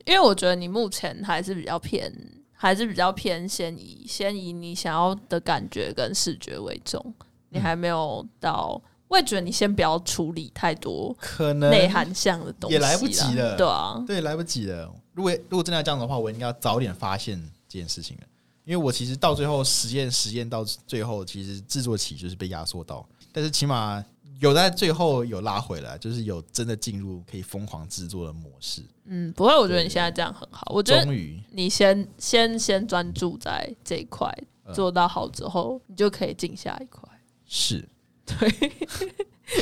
[0.05, 2.13] 因为我觉得你目前还是比较偏，
[2.53, 7.13] 还是比较偏先以先以你想要的感觉跟视觉为重，
[7.49, 8.81] 你还没有到。
[9.07, 14.91] 我也觉得你先不要处理太多可能内涵项的东西，也来不及了对啊，对，来不及了。
[15.13, 18.23] 如果如果真的要这样的话，我应该要早点发现这件事情了。
[18.63, 24.03] 因为我其实到最后实验实验到最后，其实制作期就是被压缩到，但是起码
[24.39, 28.81] 有在最后有拉回来，就是有真的进入可以疯狂制作的模式。
[29.05, 30.71] 嗯，不会，我觉得你现在这样很好。
[30.73, 31.05] 我觉得，
[31.51, 34.31] 你先先先专注在这一块，
[34.73, 37.07] 做到好之后，你就可以进下一块。
[37.45, 37.87] 是
[38.25, 38.71] 对，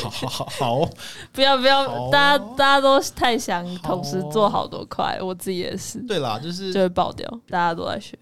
[0.02, 0.90] 好好好好，
[1.34, 7.30] 不要不要，大家大家都太想同时做好多块，我自己也是，对啦，就是就会爆掉。
[7.50, 8.18] 大家都在学，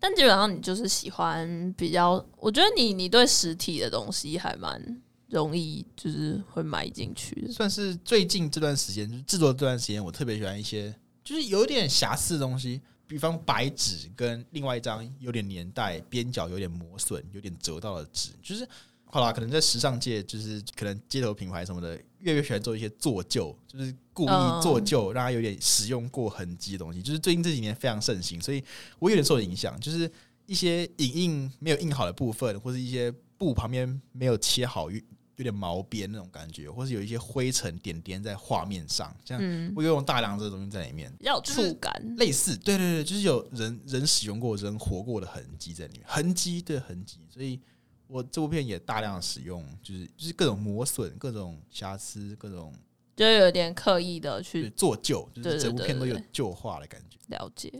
[0.00, 5.00] 但基本上你就是喜欢比较，我觉得你你对实体的东西还蛮，
[5.34, 7.52] 容易就是会买进去的？
[7.52, 18.66] 算是最近这段时间，就是制作这段时间，我特别喜欢一些就是有点瑕疵的东西，比方白纸跟另外一张有点年代、边角有点磨损、有点折到的纸，就是
[19.04, 28.62] 好啦，可能在时尚界，就是可能街头品牌什么的，越来越喜欢做一些做旧，就是故意做旧，让它有点使用过痕迹的东西，就是最近这几年非常盛行，所以
[28.98, 30.10] 我有点受影响，就是
[30.46, 34.88] 一些影印没有印好的部分，或者一些布旁边没有切好，
[35.36, 41.12] 有有点毛边那种感觉，或是有一些灰尘点点在画面上，这样嗯，我有用大量这个东西在里面。
[41.18, 42.14] 比较有就是触感。
[42.16, 47.60] 类似，对对对，就是有人人使用过、人活过的痕迹在里面，痕迹对痕迹，所以
[48.06, 52.72] 我这部片也大量使用，就是就是各种磨损、各种瑕疵、各种
[53.16, 57.18] 就有点刻意的去做旧，就是整部片都有旧化的感觉。
[57.28, 57.72] 了解。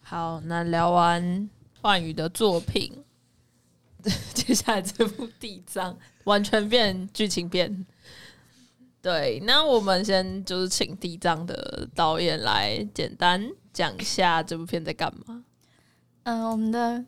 [0.00, 1.48] 好，那聊完
[1.80, 3.04] 幻宇的作品，
[4.34, 5.94] 接下来这部《地藏》
[6.28, 7.86] 完全变剧情片。
[9.00, 15.44] 对，那我们先就是请《地藏》的导演来简单讲一下这部片在干嘛。
[16.24, 17.02] 嗯，我们的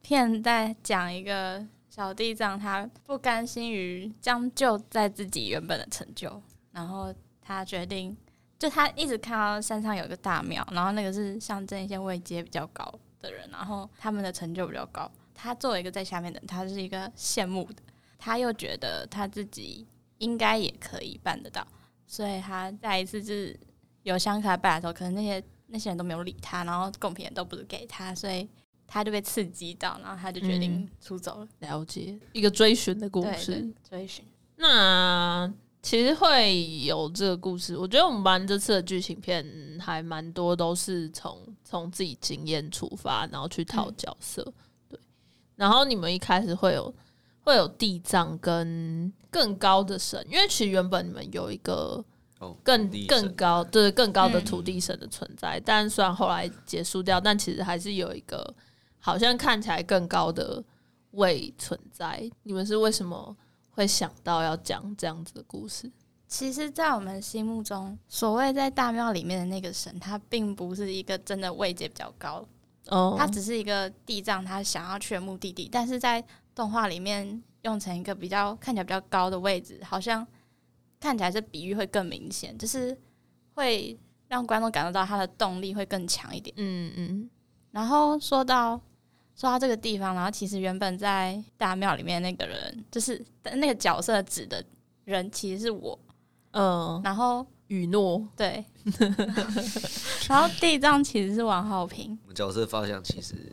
[0.00, 8.16] 片在讲一个小地藏，他不甘心于将就在自己原本的成就，然后他决定，
[8.58, 15.10] 就他一直看到山上有个大庙，然后那个是象征一些位阶比较高的人，然后他们的成就比较高。
[15.34, 17.82] 他作为一个在下面的人，他是一个羡慕的，
[18.24, 19.84] 他又觉得他自己
[20.18, 21.66] 应该也可以办得到，
[22.06, 23.58] 所以他再一次就是
[24.04, 28.48] 有香卡办的时候，可能那些那些人都没有理他，然后贡品也都不是给他，所以
[28.86, 31.48] 他就被刺激到，然后他就决定嗯出走了。
[31.58, 33.68] 了解一个追寻的故事。
[33.90, 34.24] 追寻。
[34.54, 39.44] 那其实会有这个故事，我觉得我们班这次的剧情片
[39.80, 44.54] 还蛮多都是从从自己经验出发，然后去套嗯角色。
[44.88, 44.96] 对，
[45.56, 46.94] 然后你们一开始会有
[47.42, 52.04] 会有地藏跟更高的神，因为其实原本你们有一个
[52.38, 58.54] 哦，更更神高对更高的嗯土地神的存在，但虽然后来结束掉，但其实还是有一个
[58.98, 60.62] 好像看起来更高的
[61.12, 62.30] 位存在。
[62.42, 63.36] 你们是为什么
[63.70, 65.90] 会想到要讲这样子的故事？
[66.28, 72.42] 其实，在我们心目中，所谓在大庙里面的那个神，他并不是一个真的位阶比较高，
[72.88, 75.68] 哦，他只是一个地藏，他想要去的目的地。
[75.70, 76.24] 但是在
[76.54, 80.26] 动画里面用成一个比较看起来比较高的位置，好像
[81.00, 82.96] 看起来是比喻会更明显，就是
[83.54, 86.54] 会让观众感受到他的动力会更强一点。
[86.58, 87.30] 嗯嗯。
[87.70, 88.80] 然后说到
[89.34, 94.64] 说到这个地方，然后其实原本在大庙里面那个人，就是那个角色指的
[95.04, 95.98] 人，其实是我。
[96.50, 98.62] 嗯，然后雨诺，对，
[100.28, 103.50] 然后地藏其实是王浩平，我们角色方向其实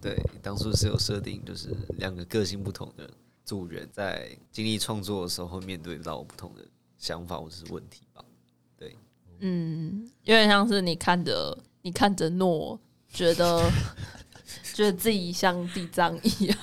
[0.00, 3.08] 对当初是有设定，就是两个个性不同的
[3.44, 6.62] 组员在经历创作的时候会面对到不同的
[6.98, 8.24] 想法或者是问题吧。
[8.76, 8.96] 对
[9.40, 13.70] 嗯，有点像是你看着你看着诺，觉得
[14.74, 16.58] 觉得自己像地藏一样。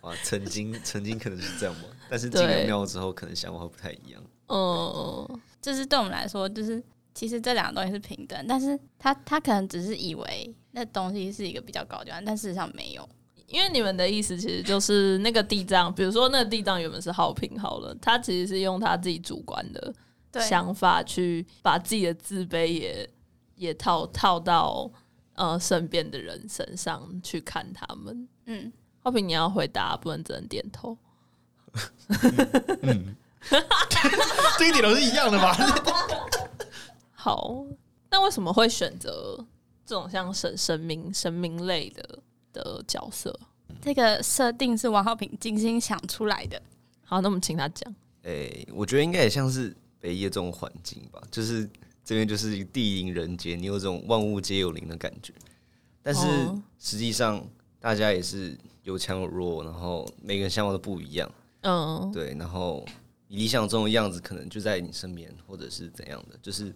[0.00, 4.20] 啊，曾经曾经可能是这样嘛，但是进了庙之后，可能想法会不太一样。
[4.48, 6.82] 嗯，就是对我们来说，就是
[7.14, 13.08] 其实这两个东西是平等，但是他他可能只是以为那东西是一个比较高的地方，但事实上没有。
[13.46, 19.94] 因为你们的意思其实就是那个地藏，比如说那个地藏原本是好评好了，他其实是用他自己主观的，
[20.40, 23.10] 想法去把自己的自卑也
[23.56, 24.90] 也套套到
[25.34, 28.26] 呃身边的人身上去看他们。
[28.46, 30.96] 嗯，浩平，你要回答，不能只能点头。
[32.80, 33.14] 嗯，
[34.58, 35.54] 这一点都是一样的吧？
[37.12, 37.66] 好，
[38.10, 39.44] 那为什么会选择
[39.84, 42.18] 这种像神神明神明类的
[42.52, 43.38] 的角色？
[43.80, 46.60] 这个设定是王浩平精心想出来的。
[47.04, 47.94] 好，那我们请他讲。
[48.22, 51.68] 诶、我觉得应该也像是北野这种环境吧，就是
[52.04, 55.32] 这边就是一个地灵人杰，你有这种万物皆有灵的感觉。
[56.02, 57.44] 但是哦实际上，
[57.80, 62.34] 大家也是有强有弱，然后每个人想法都不一样，嗯，对。
[62.38, 62.84] 然后
[63.26, 66.74] 你理想中的样子可能就在你身边，或者是怎样的，就是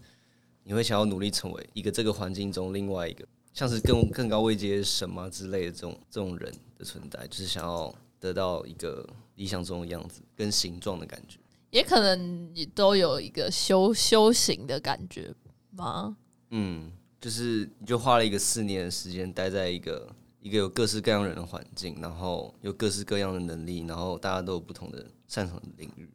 [0.68, 3.24] 你会想要努力成为一个这个环境中另外一个，
[3.54, 11.38] 像是更更高位阶什么之类的这种这种人的存在，就是想要得到一个理想中的样子跟形状的感觉。
[11.70, 15.32] 也可能你都有一个修修行的感觉
[15.70, 16.16] 吗？
[16.50, 20.08] 嗯，就是你就花了一个四年的时间待在一个
[20.40, 26.10] 一个有各式各样人的环境，然后有各式各样的能力，然后大家都有不同的擅长的领域，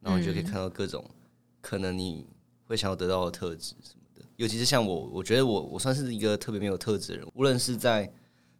[0.00, 1.02] 然后你就可以看到各种
[1.62, 2.26] 可能你
[2.74, 4.22] 会想要得到的特质什么的。
[4.34, 8.12] 尤其是像我，我觉得我我算是一个特别没有特质的人，无论是在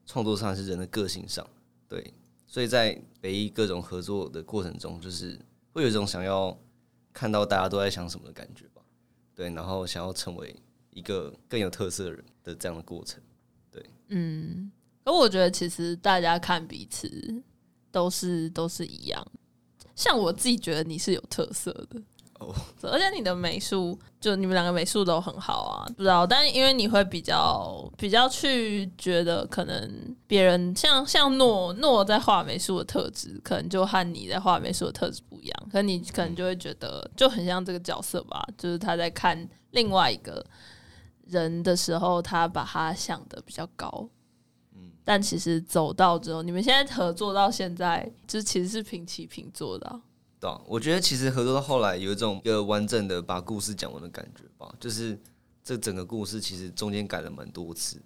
[0.07, 1.45] 创作上还是人的个性上，
[1.89, 2.15] 对，
[2.47, 5.37] 所以在北艺各种合作的过程中，就是
[5.73, 6.57] 会有一种想要
[7.13, 8.81] 看到大家都在想什么的感觉吧。
[9.35, 10.55] 对，然后想要成为
[10.91, 13.21] 一个更有特色的人的这样的过程。
[13.73, 14.71] 对嗯，
[15.05, 17.43] 可我觉得其实大家看彼此
[17.91, 19.27] 都是都是一样。
[19.97, 22.01] 像我自己觉得你是有特色的
[22.41, 40.45] 哦， 而且你的美术就你们两个美术都很好啊，不知道，但因为你会比较比较去觉得可能别人像像诺诺在画美术的特质，可能就和你在画美术的特质不一样，可能你可能就会觉得就很像这个角色吧，就是他在看另外一个
[41.27, 44.09] 人的时候，他把他想的比较高。
[45.07, 50.01] 但其实走到之后，你们现在合作到现在，就其实是平起平坐的、
[50.67, 55.19] 我觉得其实合作到后来有一种一个完整的把故事讲完的感觉吧，就是
[55.63, 58.03] 这整个故事其实中间改了蛮多次的。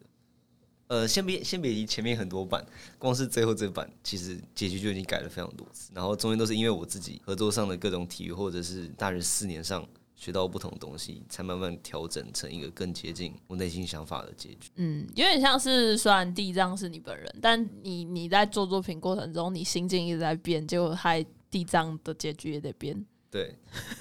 [0.88, 2.64] 呃，先别先别提前面很多版，
[2.98, 5.92] 光是最后这版，其实结局就已经改了非常多次。
[5.94, 9.86] 然后中间都是因为我自己合作上的各种体育，或者是大学四年上
[10.16, 14.70] 学到不同的东西，才慢慢调整成一个更接近我内心想法的结局。
[14.76, 23.04] 嗯，有点像是虽然地藏是你本人，但你你在做作品过程中，你心境一直在变，结果还地藏的结局也得变。
[23.30, 23.54] 对，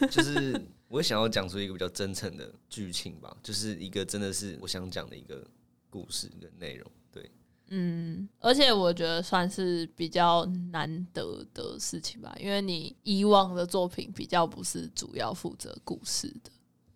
[0.09, 5.45] 就是 我想要讲出一个比较真诚的剧情吧，就是一个真的是我想讲的一个
[5.89, 6.89] 故事跟内容。
[7.11, 7.29] 对，
[7.67, 16.51] 嗯，而且我觉得算是比较难得的事情吧，因为你以往的作品比较不是主要负责故事的。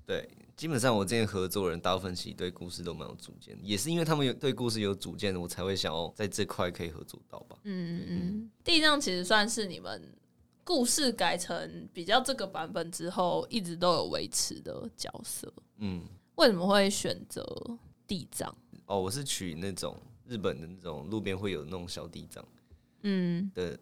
[0.06, 7.58] 对，基本上我之前合作的人，大部分其实对故事都蛮有主见，也是因为他们有对故事有主见，我才会想要在这块可以合作到吧。
[7.64, 10.02] 嗯嗯嗯，地藏其实算是你们
[10.64, 15.52] 故事改成比较这个版本之后，一直都有维持的角色。
[15.78, 16.04] 嗯，
[16.36, 17.44] 为什么会选择
[18.08, 18.56] 地藏？
[18.86, 19.98] 哦，我是取那种
[20.28, 22.46] 日本的那种路边会有那种小地藏
[23.02, 23.78] 嗯的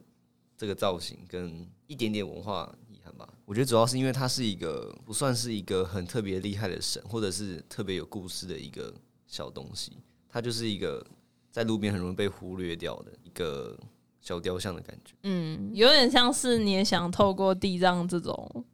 [0.57, 3.27] 这个造型，跟一点点文化遗憾吧。
[3.45, 8.93] 我觉得主要是因为它是一个不算是一个很特别厉害的神，或者是特别有故事的一个
[9.27, 9.97] 小东西，
[10.29, 11.05] 它就是一个
[11.51, 13.77] 在路边很容易被忽略掉的一个
[14.21, 15.13] 小雕像的感觉。
[15.23, 18.65] 嗯，有点像是你也想透过地藏这种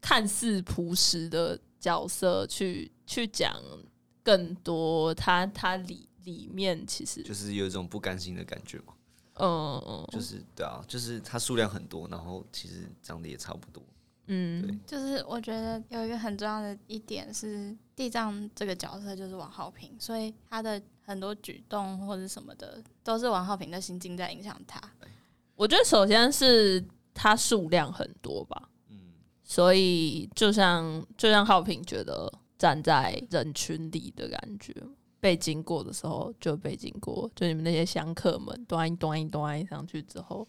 [0.00, 3.54] 看似朴实的角色去去讲
[4.22, 8.94] 更多他他里里面其实就是有一种不甘心的感觉嘛。
[9.40, 13.82] 嗯嗯就是对啊，就是它数量很多，然后其实长得也差不多。
[14.26, 24.78] 嗯对就是我觉得有一个很重要的一点是，地藏这个角色就是王浩平，所以他的很多举动或者什么的，都是王浩平的心境在影响他。
[25.56, 26.84] 我觉得首先是
[27.14, 34.74] 他数量很多吧，嗯，所以就像就像浩平觉得站在人群里的感觉，
[35.18, 40.46] 被经过的时候就被经过，就你们那些香客们端一端一端上去之后，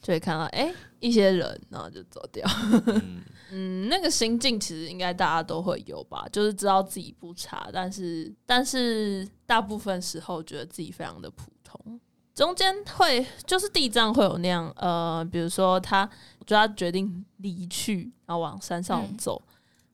[0.00, 2.46] 就会看到哎、诶一些人，然后就走掉。
[2.86, 3.22] 嗯
[3.52, 12.00] 嗯，那个心境其实应该大家都会有吧，就是知道自己不差，但是但是大部分时候觉得自己非常的普通。
[12.32, 16.08] 中间会就是地藏会有那样呃，比如说他，
[16.46, 19.42] 就他决定离去，然后往山上嗯走，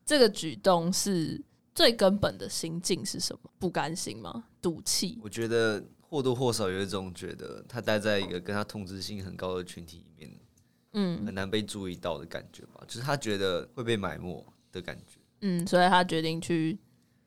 [0.05, 1.43] 这个举动是
[1.75, 3.51] 最根本的心境是什么？
[3.59, 4.45] 不甘心吗？
[4.61, 5.19] 赌气？
[5.23, 10.31] 我觉得或多或少有一种觉得他待在一个跟他同质性很高的群体里面，
[10.93, 15.19] 嗯很难被注意到的感觉吧，就是他觉得会被埋没的感觉。
[15.41, 16.79] 嗯，所以他决定去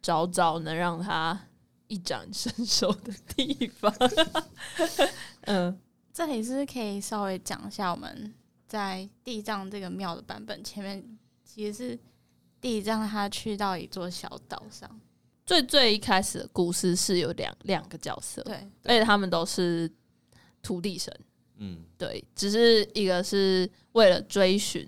[0.02, 1.40] 找找能让他
[1.88, 3.94] 一展身手的地方。
[5.46, 5.80] 嗯
[6.12, 8.34] 这里是可以稍微讲一下我们
[8.68, 12.00] 在地藏这个庙的版本前面，其实是
[12.60, 15.00] 地藏他去到一座小岛上，
[15.50, 19.92] 最最一开始的故事是有两两个角色，对，而且他们都是
[20.62, 21.12] 土地神，
[21.58, 24.88] 嗯，对，只是一个是为了追寻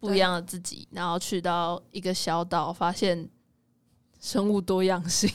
[0.00, 3.28] 不一样的自己，然后去到一个小岛，发现
[4.18, 5.30] 生物多样性，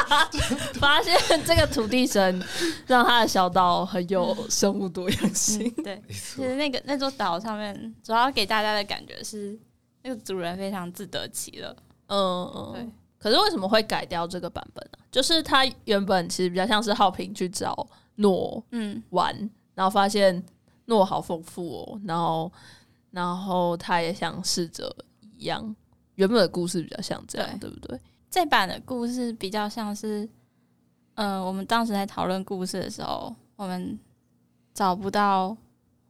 [0.80, 2.42] 发现这个土地神
[2.86, 5.70] 让他的小岛很有生物多样性。
[5.76, 6.02] 嗯，对。
[6.08, 6.14] 其。
[6.14, 9.60] 实那个那座岛上面，主要给大家的感觉是，
[10.00, 11.76] 那个主人非常自得其乐。
[12.06, 12.92] 嗯，对嗯。
[13.22, 19.32] 可是为什么会改掉这个版本呢、就是他原本其实比较像是浩平去找诺嗯，玩，
[19.74, 20.44] 然后发现
[20.86, 22.50] 诺好丰富哦，然后
[23.12, 24.92] 然后他也想试着
[25.38, 25.74] 一样。
[26.16, 28.00] 原本的故事比较像这样，对对不对？
[28.28, 30.28] 这版的故事比较像是，
[31.14, 33.98] 嗯、我们当时在讨论故事的时候，我们
[34.74, 35.56] 找不到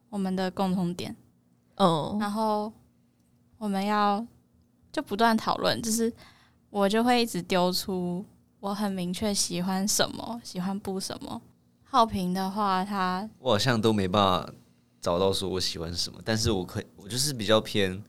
[0.09, 1.15] 我们的共同点，
[1.75, 2.71] 嗯然后
[3.57, 4.25] 我们要
[4.91, 6.11] 就不断讨论，就是
[6.73, 8.25] 我就会一直丢出
[8.59, 11.39] 我很明确喜欢什么，喜欢不什么。
[11.83, 14.51] 浩平的话，他我好像都没办法
[14.99, 18.03] 找到说我喜欢什么，但是我可以我就是比较偏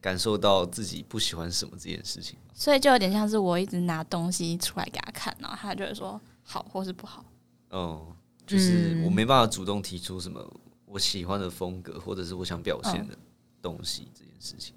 [0.00, 2.36] 感受到自己不喜欢什么这件事情。
[2.52, 7.24] 所以就有点像是我一直拿东西出来给他看，然后他就会说好或是不好。
[7.70, 8.04] 嗯，
[8.44, 10.44] 就是嗯我没办法主动提出什么
[10.86, 13.16] 我喜欢的风格，或者是我想表现的
[13.62, 14.74] 东西这件事情。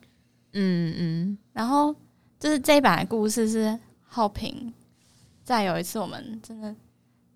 [0.54, 1.96] 嗯嗯然后
[2.42, 3.78] 就是这一版的故事是
[4.08, 4.74] 浩平，
[5.44, 6.76] 在有一次我们真的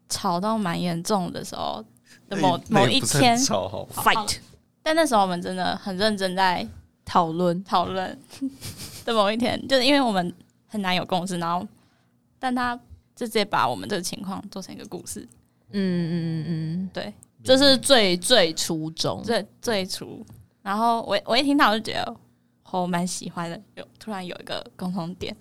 [0.09, 1.85] 吵到蛮严重的时候
[2.27, 4.37] 的某某一天，，，fight。
[4.81, 6.67] 但那时候我们真的很认真在
[7.05, 8.19] 讨论，讨论
[9.05, 10.33] 的某一天，就是因为我们
[10.65, 11.63] 很难有共识，然后
[12.39, 12.75] 但他
[13.15, 15.21] 就直接把我们这个情况做成一个故事，
[15.69, 20.25] 嗯嗯嗯嗯，对，这是最最初衷，最最初，
[20.63, 22.15] 然后我我一听到我就觉得
[22.71, 25.33] 哦我蛮喜欢的，有突然有一个共同点，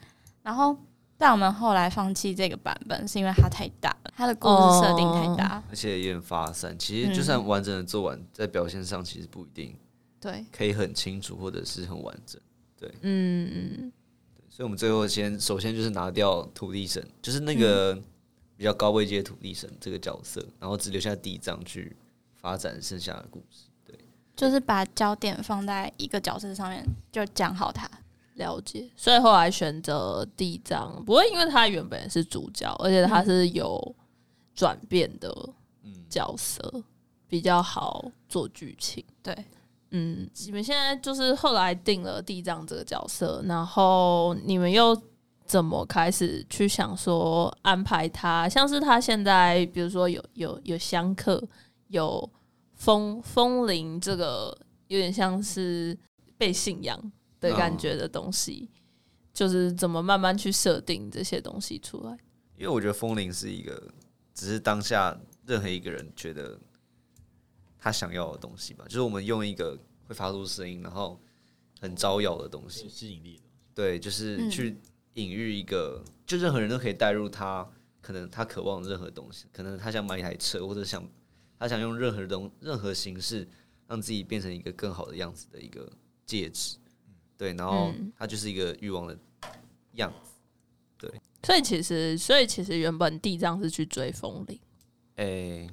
[0.42, 0.76] 然后
[1.18, 6.78] 但我们后来放弃这个版本是因为它太大了，它的故事设定太大，而且有点发散。
[6.78, 9.76] 其实就算完整的做完，在表现上其实不一定
[10.20, 12.40] 对，可以很清楚，或者是很完整。
[12.78, 13.92] 对嗯嗯
[14.48, 17.94] 所以我们最后先首先就是拿掉土地神，就是那个
[18.56, 21.96] 比较高位阶土地神这个角色，然后只留下地藏去
[22.36, 23.64] 发展剩下的故事。
[24.36, 27.88] 就是把焦点放在一个角色上面，就讲好他。
[28.34, 28.90] 了解。
[28.96, 33.94] 所以后来选择地藏，不会因为他原本是主角，而且他是有
[34.54, 35.32] 转变的
[35.84, 36.82] 嗯，角色，
[37.28, 39.04] 比较好做剧情。
[39.22, 39.32] 对，
[39.90, 45.00] 嗯，你们现在就是后来定了地藏这个角色，然后你们又
[45.44, 48.48] 怎么开始去想说安排他？
[48.48, 51.40] 像是他现在，比如说有有有香客，
[51.86, 52.28] 有
[52.84, 54.54] 风风铃，这个
[54.88, 55.98] 有点像是
[56.36, 58.68] 被信仰的感觉的东西，
[59.32, 62.10] 就是怎么慢慢去设定这些东西出来。
[62.58, 63.90] 因为我觉得风铃是一个，
[64.34, 66.60] 只是当下任何一个人觉得
[67.78, 71.18] 他想要的东西吧，就是我们用一个会发出声音，然后
[71.80, 73.42] 很招摇的东西，吸引力的。
[73.74, 74.76] 对，就是嗯去
[75.14, 77.66] 隐喻一个，就任何人都可以带入他
[78.02, 81.02] 可能他渴望任何东西，可能他想买一台车，或者想
[81.64, 83.48] 他想用任何东任何形式
[83.86, 85.90] 让自己变成一个更好的样子的一个
[86.26, 86.76] 戒指，
[87.38, 88.12] 对，然后嗯。
[88.18, 89.18] 它就是一个欲望的
[89.92, 90.30] 样子。
[90.98, 91.10] 对。
[91.42, 94.60] 所以其实，所以其实原本地藏是去追风铃，
[95.16, 95.70] 诶、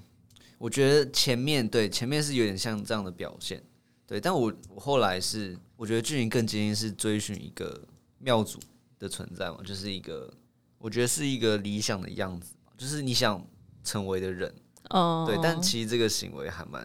[0.58, 3.62] 我觉得前面对前面是有点像这样的表现，
[4.08, 7.86] 对，但我我后来是我觉得剧情更接近是追寻一个
[8.18, 8.58] 庙主
[8.98, 10.34] 的存在嘛，就是一个
[10.78, 13.46] 我觉得是一个理想的样子，就是你想
[13.84, 14.54] 成为的人，
[14.90, 16.84] 嗯，对，但其实这个行为还蛮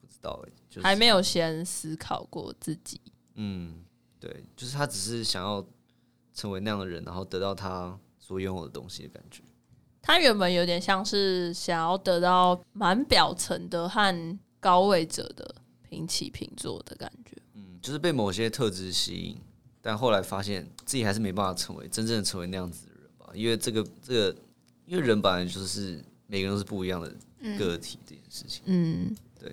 [0.00, 3.00] 不知道诶、就是还没有先思考过自己。
[3.34, 3.82] 嗯，
[4.18, 5.64] 对，就是他只是想要
[6.34, 9.42] 成为那样的人，然后得到他所拥有的东西的感觉。
[10.02, 17.36] 他原本有点像是想要得到蛮表层的和高位者的平起平坐的感觉。
[17.54, 19.38] 嗯，就是被某些特质吸引，
[19.80, 24.36] 但后来发现自己还是没办法成为真正的成为那样子的人吧，因为这个这个，
[24.86, 27.12] 因为人本来就是每个人都是不一样的
[27.58, 28.62] 个体这件事情。
[28.66, 29.52] 嗯，对，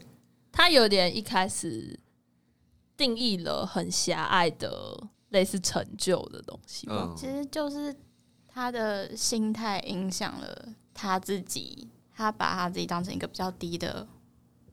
[0.51, 1.99] 他有点一开始
[2.95, 4.95] 定义了很狭隘的
[5.29, 7.09] 类似成就的东西吧。
[7.09, 7.95] 嗯，其实就是
[8.47, 14.07] 他的心态影响了他自己，他把他自己当成一个比较低的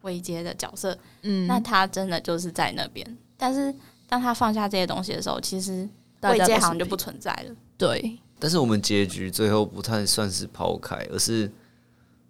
[0.02, 3.16] 位阶的角色，嗯，那他真的就是在那边。
[3.38, 3.74] 但是
[4.06, 5.88] 当他放下这些东西的时候，其实
[6.20, 7.56] 位阶好像就不存在了。
[7.78, 11.50] 对，但是我们结局最后不太算是抛开，而是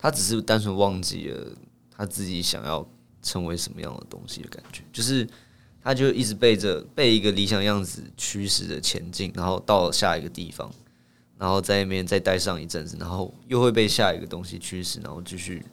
[0.04, 1.46] 他只是单纯忘记了
[1.90, 2.86] 他自己想要
[3.22, 5.26] 成为什么样的东西的感觉，就是
[5.82, 10.70] 他就一直被着被一个理想样子驱使着前进，然后到下一个地方，
[11.38, 15.64] 然后在那边再待上一阵子，然后又会被下一个东西驱使，然后继续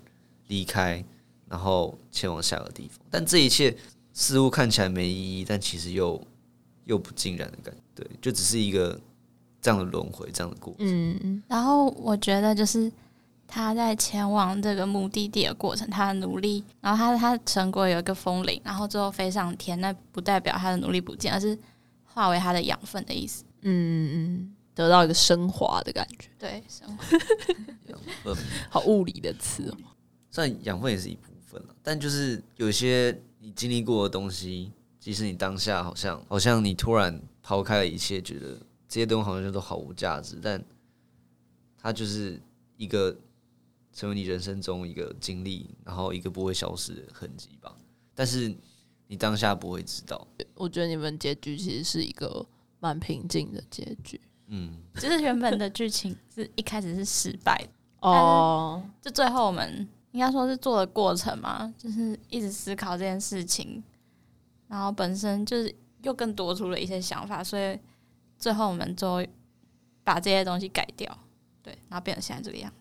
[0.47, 1.03] 离开，
[1.49, 3.05] 然后前往下个地方。
[3.09, 3.75] 但这一切
[4.13, 6.25] 似乎看起来没意义，但其实又
[6.86, 8.97] 又不尽然的感觉，对，就只是一个
[9.61, 10.88] 这样的轮回，这样的过程。
[10.88, 12.89] 嗯然后我觉得就是
[13.54, 21.58] 他在前往这个目的地的过程，他的努力，然后他他的成果有一个风铃，然后最后飞上天，那不代表他的努力不见，而是
[22.06, 23.43] 化为他的养分的意思。
[23.64, 27.04] 嗯嗯，得到一个升华的感觉，对，升华。
[27.88, 28.34] 养分，
[28.70, 29.78] 好物理的词哦。
[30.30, 40.64] 虽然养分也是一部分了，但就是有些你经历过的东西，即使你当下好像好像你突然抛开了一切，觉得这些东西好像都毫无价值，但
[41.78, 42.41] 它就是
[42.78, 43.14] 一个
[43.93, 47.75] 成为你人生中一个经历，然后一个不会消失的痕迹吧。
[48.15, 48.53] 但是
[49.07, 52.45] 你当下不会知道，我觉得你们结局其实是一个
[52.79, 58.83] 蛮平静的结局嗯，就是原本的剧情是一开始是失败的，哦。
[59.01, 63.81] 就最后我们应该说是做的过程嘛，就是一直思考这件事情，
[64.67, 67.79] 然后本身就是又更多出了一些想法，所以
[68.37, 69.25] 最后我们就
[70.03, 71.17] 把这些东西改掉，
[71.63, 72.71] 对，然后变成现在这个样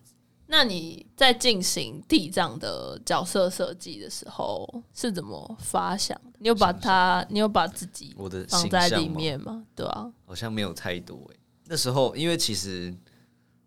[0.53, 6.31] 那你在进行地藏的角色设计的时候是怎么发想的？
[6.39, 9.63] 你有把它，你有把自己我的放在里形象吗面吗？
[9.73, 12.93] 对啊，好像没有太多诶、那时候因为其实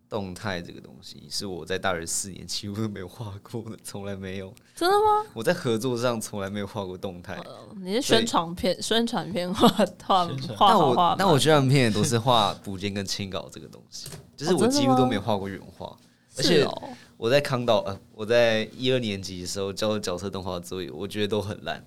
[0.07, 4.53] 动态这个东西是我在大学四年几乎都没有画过的，从来没有。
[4.75, 5.27] 真的吗？
[5.33, 7.35] 我在合作上从来没有画过动态。
[7.81, 9.67] 你是宣传片、宣传片画
[10.03, 14.07] 画宣传画那好画满，我那我宣传片也都是画补间跟清稿这个东西，
[14.37, 15.97] 就是我几乎都没有画过原画。
[16.37, 21.83] 而且哦我在康导呃，我在一二年级的时候教的角色动画作业，我觉得都很烂，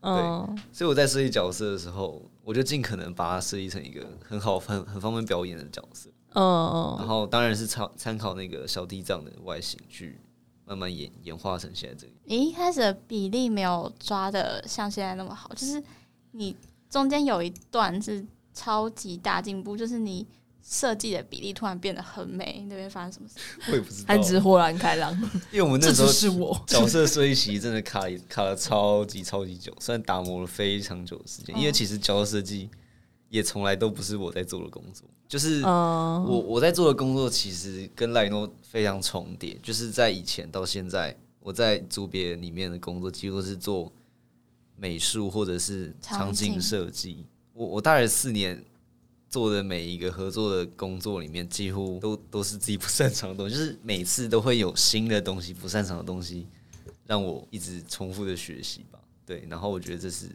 [0.00, 6.10] 嗯，所以我在设计角色的时候，我就尽可能把它设计成一个很好、很很方便表演的角色。
[6.34, 10.18] 嗯嗯，然后当然是参参考那个小地藏的外形去
[10.64, 12.12] 慢慢演演化成现在这个。
[12.24, 15.80] 你一开始的比例没有抓的像现在那么好，就是
[16.32, 16.56] 你
[16.90, 20.26] 中间有一段是超级大进步，就是你
[20.62, 22.64] 设计的比例突然变得很美。
[22.68, 23.34] 那边发生什么事？
[23.70, 25.12] 我也不知道，还只豁然开朗，
[25.50, 26.64] 因为我们这那时候只是我。
[26.66, 32.70] 角色设计其实真的卡了卡了超级超级久，虽然打磨了非常久的时间，因为其实角色设计
[33.28, 43.92] 也从来都不是我在做的工作，就是嗯，我我在做的工作其实跟赖诺非常重叠，就是在以前到现在，我在组别里面的工作几乎都是做
[44.76, 47.26] 美术或者是场景设计。
[47.54, 48.62] 我我大学四年
[49.32, 56.46] 做的每一个合作的工作里面，几乎都都是自己不擅长的东西， 就是每次都会有新的东西、不擅长的东西，
[57.06, 58.98] 让我一直重复的学习吧。
[59.24, 60.28] 对，然后我觉得这是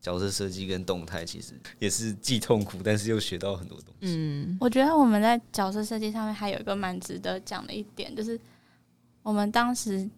[0.00, 4.16] 角色设计跟动态，其实也是既痛苦，但是又学到很多东西。
[4.16, 8.40] 嗯，我觉得我们在角色设计上面还有一个蛮值得讲的一点，就是
[9.22, 10.08] 我们当时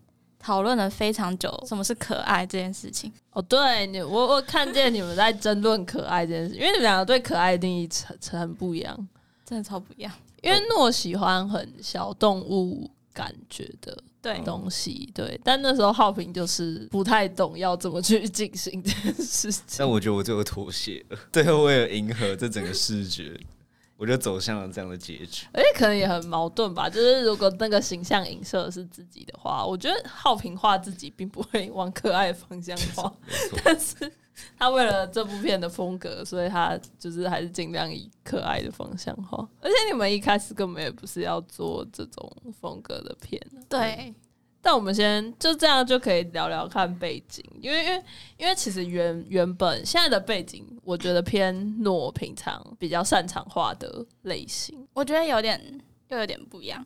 [0.44, 3.10] 讨论了非常久什么是可爱这件事情。
[3.32, 9.08] 哦，对你，我我看见你们在争论可爱这件事，因为你们两个对可爱的定义很很不一样。
[9.46, 19.62] 真的超不一样，因为诺喜欢很小动物感觉的对，东西，对，但那时候浩平就是不太懂要怎么去进行这件事情。
[19.78, 23.38] 但我觉得我最后妥协了，最后为了迎合这整个视觉，
[23.96, 25.46] 我就走向了这样的结局。
[25.52, 33.12] 而且可能也很矛盾吧，就是如果那个形象影射是自己的话，我觉得浩平画自己并不会往可爱的方向画，
[33.64, 34.10] 但是
[34.58, 39.38] 他为了这部片的风格，所以他就是还是尽量以可爱的方向画。
[39.60, 44.12] 而且你们一开始根本也不是要做这种风格的片啊对，
[44.64, 48.02] 但我们先就这样就可以聊聊看背景，因为因为
[48.38, 55.60] 因为其实原原本现在的背景，我觉得偏诺平常比较擅长画的类型，我觉得有点
[56.08, 56.82] 又有点不一样。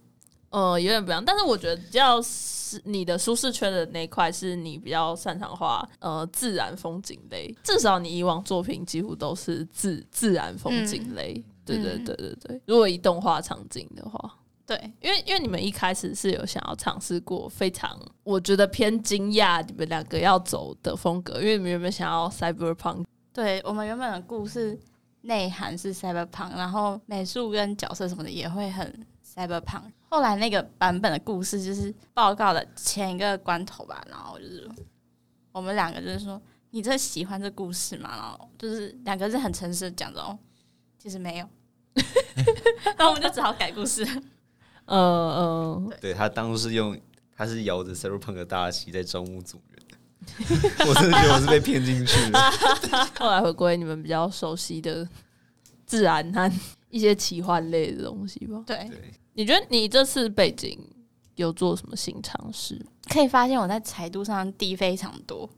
[0.50, 1.24] 呃，有点不一样。
[1.24, 11.44] 但是我觉得比较是你的舒适圈的那一块，是你比较擅长画呃自然风景类，至少你以往作品几乎都是自自然风景类。
[11.64, 14.34] 对对嗯对对对，如果以动画场景的话。
[14.68, 24.78] 对，因为因为你们一开始是有想要尝试过非常我觉得偏惊讶你们两个要走的风格，因为你们原本想要 cyberpunk，对我们原本的故事
[25.22, 29.90] 内涵是 cyberpunk，然后美术跟角色什么的也会很 cyberpunk。
[30.10, 34.68] 后来那个版本的故事就是报告的前一个关头吧，然后就是
[35.50, 36.38] 我们两个就是说，
[36.72, 38.10] 你这喜欢这故事吗？
[38.16, 40.38] 然后就是两个是很诚实的讲的哦，
[40.98, 41.48] 其实没有，
[42.98, 44.06] 然后我们就只好改故事。
[44.88, 46.98] 呃呃，对他当初是用，
[47.36, 49.82] 他是摇着 Cyberpunk 的大旗在招募组员，
[50.88, 52.38] 我真的觉得我是被骗进去的。
[53.18, 55.08] 后来回归你们比较熟悉的
[55.86, 56.50] 自然和
[56.90, 58.62] 一些奇幻类的东西吧。
[58.66, 60.78] 对，对，你觉得你这次背景
[61.36, 62.84] 有做什么新尝试？
[63.10, 65.48] 可以发现我在彩度上低非常多。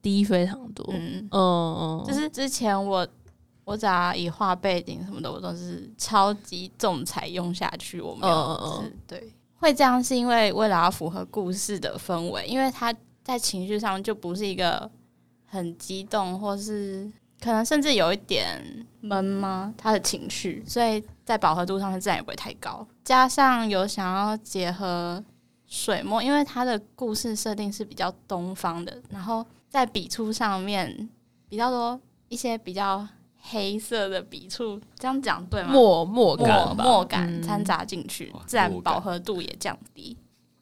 [0.00, 3.06] 低非常多，嗯嗯，嗯，就是之前我
[3.68, 8.70] 我只要以画背景什么的，我都是超级重彩用下去，我没有，嗯嗯嗯。
[8.70, 14.90] 就是对，会这样是因为为了要符合故事的氛围，因为他在情绪上就不是一个
[15.44, 17.12] 很激动，或是
[17.42, 19.74] 可能甚至有一点闷吗？
[19.76, 25.22] 他的情绪，所以在饱和度上面自然也不会太高，加上有想要结合
[25.66, 31.06] 水墨，因为他的故事设定是比较东方的，然后在笔触上面
[31.50, 33.06] 比较多一些比较
[33.50, 35.70] 黑色的笔触，这样讲对吗？
[35.72, 40.16] 墨墨墨感吧，墨感嗯掺杂进去，自然饱和度也降低。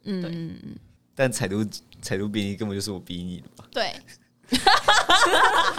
[0.05, 0.77] 嗯嗯嗯，
[1.15, 1.65] 但彩图
[2.01, 3.93] 彩图比你根本就是我逼你的嘛，对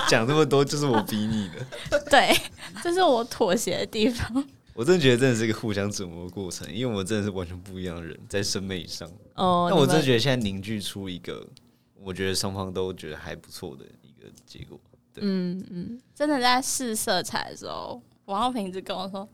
[0.09, 1.99] 讲这么多就是我逼你的。
[2.11, 2.35] 对，
[2.83, 4.43] 这是我妥协的地方。
[4.73, 9.09] 我真的觉得真的是一个互相折磨的过程，因为我们真的是完全不一样的人，在审美上。
[9.35, 11.47] 哦，但我真的觉得现在凝聚出一个，
[12.03, 14.79] 我觉得双方都觉得还不错的一个结果。
[15.21, 19.27] 嗯嗯，真的在试色彩的时候，王浩平一直跟我说：“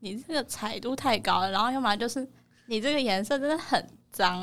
[0.00, 2.26] 你这个彩度太高了，然后要么就是
[2.66, 4.42] 你这个颜色真的很脏。”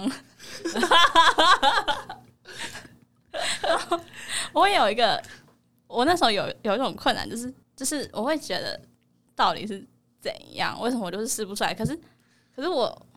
[3.61, 3.99] 然后
[4.53, 5.21] 我有一个，
[5.87, 8.79] 我那时候有有一种困难，就是就是我会觉得
[9.35, 9.85] 到底是
[10.21, 11.73] 怎样，为什么我就是试不出来？
[11.73, 11.93] 可是
[12.55, 13.07] 可是我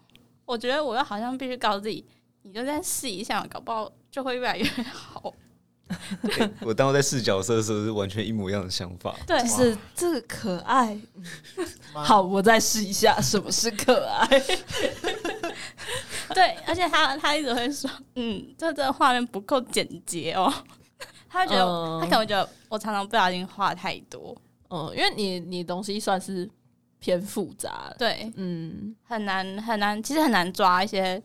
[0.45, 2.05] 我觉得我又好像必须告诉自己，
[2.43, 5.33] 你就再试一下，搞不好就会越来越好。
[6.23, 9.17] 对我当我在试角色的时候是完全一模一样的想法。
[9.27, 10.99] 对，就是这个可爱。
[11.93, 14.27] 好，我再试一下什么是可爱。
[16.35, 20.53] 对，而且他他一直会说，嗯，这这画面不够简洁哦。
[21.31, 24.37] 他会觉得，嗯他可能会觉得我常常不小心画太多，
[24.71, 26.49] 嗯，因为你你东西算是
[26.99, 31.23] 偏复杂，对，嗯很难很难，其实很难抓一些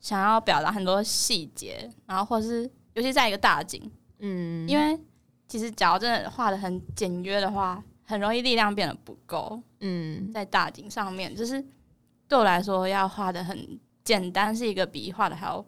[0.00, 2.68] 想要表达很多细节，然后或是
[3.00, 5.00] 尤其在一个大景，嗯，因为
[5.48, 11.64] 其实假如真的画的很简约的话，很容易力量变得不够，嗯在大景上面，就是
[12.28, 15.64] 对我来说要画的很简单，是一个比画的还要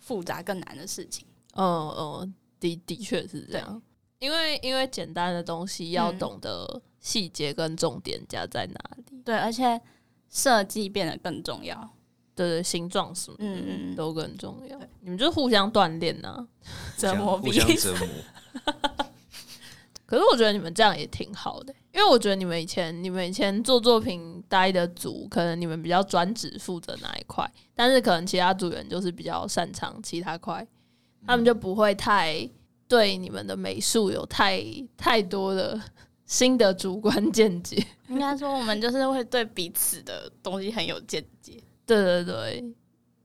[0.00, 1.26] 复杂更难的事情。
[1.54, 3.80] 嗯嗯，的的确是这样，
[4.18, 9.80] 因为因为简单的东西要嗯懂得细节跟重点加在哪里，对，而且
[10.28, 11.95] 设计变得更重要。
[12.36, 14.78] 对对，形状什么的嗯嗯嗯都更重要。
[15.00, 16.46] 你们就互相锻炼呐，
[16.96, 18.06] 折磨彼此折磨。
[20.06, 30.64] 可是我觉得你们这样也挺好的，因为我觉得你们以前你们以前做作品待的组，可能你们比较专职负责哪一块，但是可能其他组员就是比较擅长其他块，
[31.26, 32.48] 他们就不会太
[32.86, 34.62] 对你们的美术有太
[34.96, 35.80] 太多的
[36.24, 37.84] 新的主观见解。
[38.08, 41.60] 应该说，我们就是会对彼此的东西很有见解。
[41.86, 42.74] 对对对，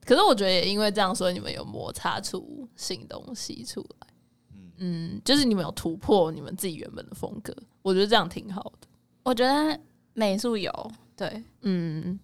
[0.06, 4.08] 可是我觉得也因为这样，所以你们有摩擦出新东西出来。
[4.78, 8.88] 嗯，就是你们有突破你们自己原本的风格，我觉得这样挺好的。
[9.24, 9.80] 我觉得
[10.14, 10.92] 美术有。
[11.16, 12.20] 对，嗯，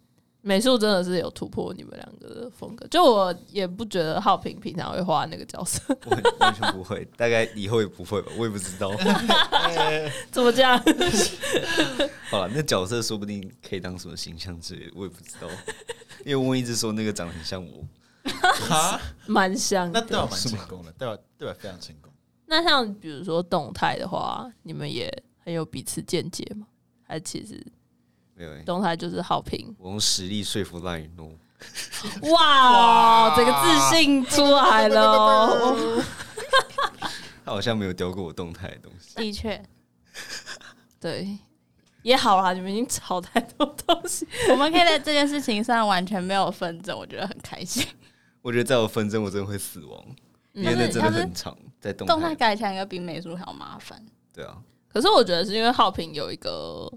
[0.47, 2.87] 美术真的是有突破你们两个的风格。
[2.87, 8.89] 就我也不觉得浩平平常会画那个角色， 我完全不会，大概以后也不会吧，我也不知道。
[10.31, 10.81] 怎么这样？
[12.31, 15.49] 好了，那角色说不定可以当什么形象之类的，我也不知道。
[16.25, 17.85] 因为我一直说那个长得很像我，
[18.69, 19.99] 哈，蛮像的。
[19.99, 22.09] 那代表蛮成功的，代表代表非常成功。
[22.45, 25.11] 那像比如说动态的话，你们也
[25.43, 26.67] 很有彼此见解吗？
[27.03, 27.61] 还其实
[28.37, 29.75] 没有欸、动态就是好评？
[29.79, 31.31] 我用实力说服赖雨诺。
[32.31, 36.03] 哇，这个自信出来了哦。
[37.43, 39.15] 他好像没有雕过我动态的东西。
[39.15, 39.59] 的确，
[40.99, 41.35] 对，
[42.03, 44.27] 也好啦，你们已经吵太多东西。
[44.51, 47.83] 我们可以在这件事情上完全没有纷争，我觉得很开心。
[48.43, 50.05] 我觉得在我纷争，我真的会死亡，
[50.53, 52.35] 因为嗯那真的很长，在动动态态。
[52.35, 53.99] 改起来应该比美术还要麻烦。
[54.31, 54.55] 对啊，
[54.87, 56.87] 可是我觉得是因为浩平有一个，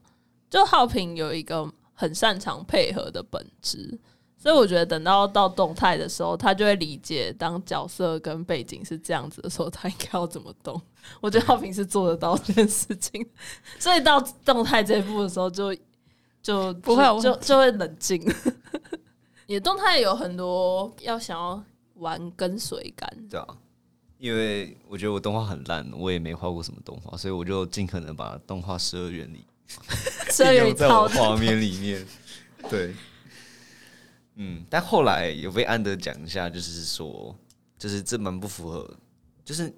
[0.50, 3.98] 就浩平有一个很擅长配合的本质，
[4.36, 10.80] 所以我觉得等到到动态的时候，他就会理解当角色跟背景是这样子的时候，他应该要怎么动。
[11.20, 13.24] 我觉得浩平是做得到这件事情，
[13.78, 15.74] 所以到动态这一步的时候就，
[16.42, 18.20] 就不会就就会冷静。
[19.46, 21.62] 你的动态有很多要想要
[21.94, 23.46] 玩跟随感，对啊，
[24.18, 29.44] 因为我觉得我动画很烂，我也没画过什么动画，所以我就尽可能把动画十二原理
[30.36, 32.06] 这有一套画面里面。
[32.68, 32.94] 对，
[34.36, 37.34] 嗯，但后来有被安德讲一下，就是说，
[37.78, 38.96] 就是这蛮不符合，
[39.44, 39.72] 就是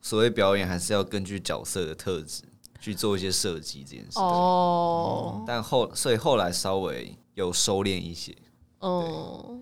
[0.00, 2.42] 所谓表演还是要根据角色的特质
[2.80, 4.18] 去做一些设计这件事。
[4.18, 5.44] 哦。
[5.46, 8.36] 但后所以后来稍微有收敛一些，
[8.80, 9.58] 哦，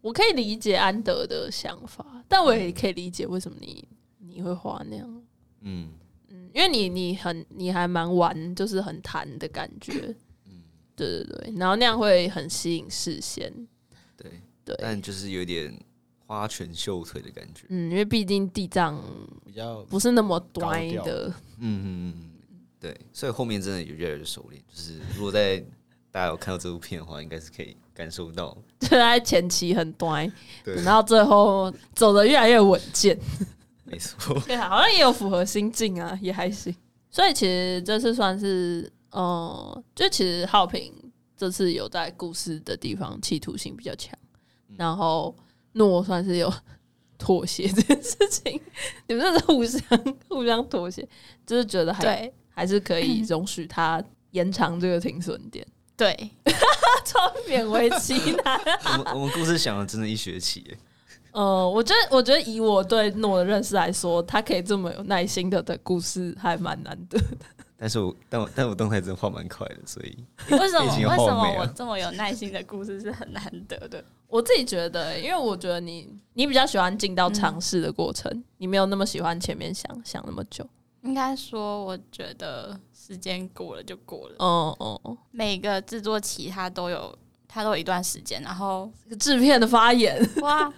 [0.00, 5.06] 我可以理解安德的想法，但我也可以理解为什么你你会画那样。
[5.08, 5.24] 嗯，
[5.62, 5.88] 嗯，
[6.54, 10.14] 因为你你很你还蛮玩，就是很弹的感觉。
[10.46, 10.62] 嗯，
[10.94, 13.52] 对对对，然后那样会很吸引视线。
[14.16, 14.30] 对，
[14.64, 15.76] 对，但就是有点
[16.26, 17.66] 花拳绣腿的感觉。
[17.70, 19.02] 嗯，因为毕竟地藏
[19.44, 21.26] 比较不是那么端的。
[21.58, 22.30] 嗯嗯
[22.78, 24.62] 对，所以后面真的有越来越熟练。
[24.72, 25.58] 就是如果在
[26.12, 28.56] 大家有看到这部片的话，应该是可以感受到。
[28.78, 30.32] 就在前期很端，
[30.62, 33.18] 对，然后最后走的越来越稳健。
[33.94, 34.40] 没错。
[34.46, 36.74] 对，好像也有符合心境啊，也还行。
[37.10, 40.92] 所以其实这次算是，呃，就其实浩平
[41.36, 44.18] 这次有在故事的地方企图性比较强，
[44.76, 45.34] 然后
[45.72, 46.52] 诺算是有
[47.16, 48.60] 妥协这件事情，
[49.06, 49.80] 你们这是互相
[50.28, 51.08] 互相妥协，
[51.46, 55.64] 就是觉得还对，还是可以容许他延长这个停损点。
[55.96, 56.12] 对，
[57.06, 58.60] 超勉为其难。
[58.84, 60.78] 我们我们故事想了真的一学期耶，
[61.34, 67.46] 呃，我觉得，我觉得以我对诺的认识来说，他可以这么有耐心的的故事还蛮难得的。
[67.76, 70.16] 但是我但我但我动态真的画蛮快的，所以
[70.52, 74.02] 为什么为什么我这么有耐心的故事是很难得的？
[74.28, 80.64] 我自己觉得、因为我觉得你你比较喜欢进到尝试的过程，你没有那么喜欢前面想想那么久。
[81.02, 87.16] 应该说，我觉得时间过了就过了，哦哦哦，每个制作期它都有
[87.54, 88.90] 它都有一段时间，然后
[89.20, 90.72] 制片的发言， 哇，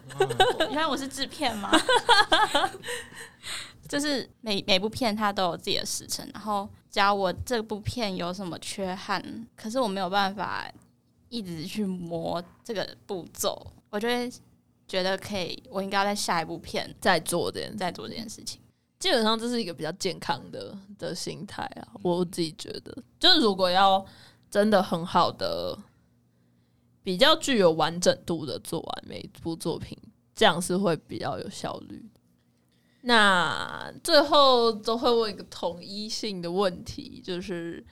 [0.58, 1.72] 原来我是制片吗？
[3.88, 10.70] 就是每每部片它都有自己的时辰，然后假如我这部片有什么缺憾，可是我没有办法
[11.30, 14.30] 一直去磨这个步骤，我就会
[14.86, 18.60] 觉得可以，我应该要在下一部片再做这件，再做这件事情。
[18.98, 21.88] 基本上这是一个比较健康的的心态啊。
[22.02, 24.04] 我自己觉得，就是如果要
[24.50, 25.78] 真的很好的、
[27.06, 29.96] 比较具有完整度的做完每一部作品，
[30.34, 32.04] 这样是会比较有效率。
[33.02, 37.86] 那最后都会问一个统一性的问题，就是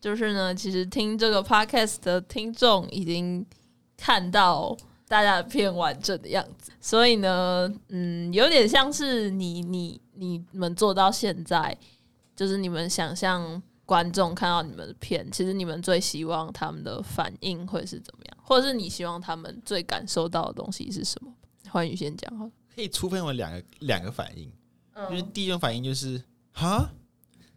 [0.00, 3.44] 就是呢，其实听这个 podcast 的听众已经
[3.96, 4.76] 看到
[5.08, 11.76] 大家的片完整的样子，所以呢，嗯，有点像是你你你们做到现在，
[12.36, 13.60] 就是你们想象
[13.90, 21.34] 观众看到你们的片，其实你们最希望他们的反应会是怎么样，或者是你希望他们最感受到的东西是什么？
[21.68, 22.48] 欢迎先讲哈。
[22.72, 24.48] 可以粗分为两个两个反应，
[24.92, 25.10] 嗯。
[25.10, 26.22] 就是第一种反应就是
[26.52, 26.88] 哈，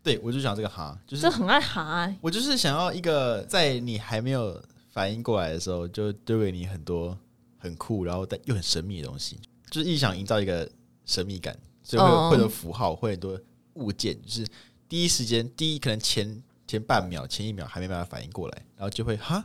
[0.01, 4.59] 对我就讲这个哈，就是这很爱哈、欸，我就是想要一个在你还没有
[4.89, 7.15] 反应过来的时候，就丢给你很多
[7.59, 10.67] 很酷，然后但又很神秘的东西，就是一直想营造一个
[11.05, 13.39] 神秘感，所以会有、哦会有符号，会有很多
[13.75, 14.47] 物件，就是
[14.93, 19.43] 第一时间第一可能前前半秒、前一秒还没办法反应过来，然后就会哈，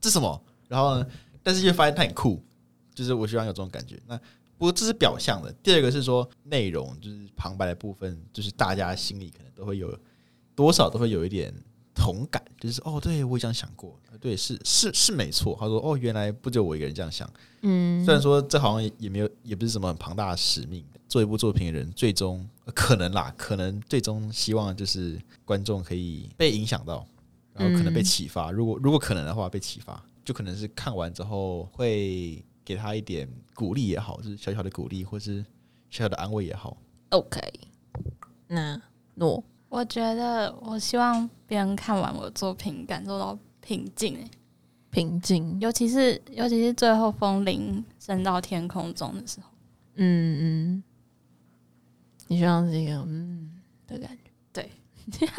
[0.00, 0.42] 这什么？
[0.66, 1.06] 然后呢，
[1.42, 2.42] 但是又发现他很酷，
[2.94, 4.00] 就是我希望有这种感觉。
[4.06, 4.16] 那
[4.56, 9.94] 不过这是表象的，第二个是说内容，就是旁白的部分，就是大家心里可能都会有
[10.54, 11.54] 多少都会有一点
[11.96, 15.56] 同感，就是哦，对我也这样想过，对，是是是没错。
[15.58, 17.28] 他说哦，原来不只有我一个人这样想。
[17.62, 20.84] 嗯虽然说这好像也也没有，也不是什么很庞大的使命。
[21.08, 27.06] 做一部作品的人，最终呃可能啦，可能最终希望就是观众可以被影响到，
[27.54, 28.50] 然后可能被嗯启发。
[28.50, 35.46] 如果如果可能的话，被启发，就可能是看完之后会给他一点鼓励也好，就是小小的鼓励，或是
[35.90, 36.76] 小小的安慰也好。
[37.10, 37.40] OK，
[38.48, 38.82] 那
[39.14, 44.30] 诺我觉得我希望别人看完我的作品感受到平静、欸，
[44.90, 49.48] 平静，尤其是尤其是最后风铃升到天空中的时候，
[49.96, 50.82] 嗯嗯，
[52.28, 54.70] 你希望是一个嗯的感觉，对。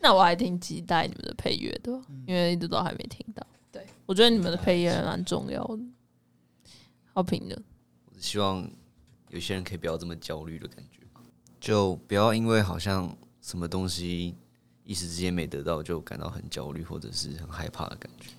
[0.00, 1.92] 那我还挺期待你们的配乐的，
[2.26, 3.44] 因为一直都还没听到。
[3.72, 5.80] 对，我觉得你们的配乐还蛮重要的。
[7.12, 7.60] 好评的，
[8.06, 8.70] 我希望
[9.30, 10.97] 有些人可以不要这么焦虑的感觉，
[11.60, 14.34] 就不要因为好像什么东西
[14.84, 18.30] 一时之间没得到，就感到很焦虑或者是很害怕的感觉，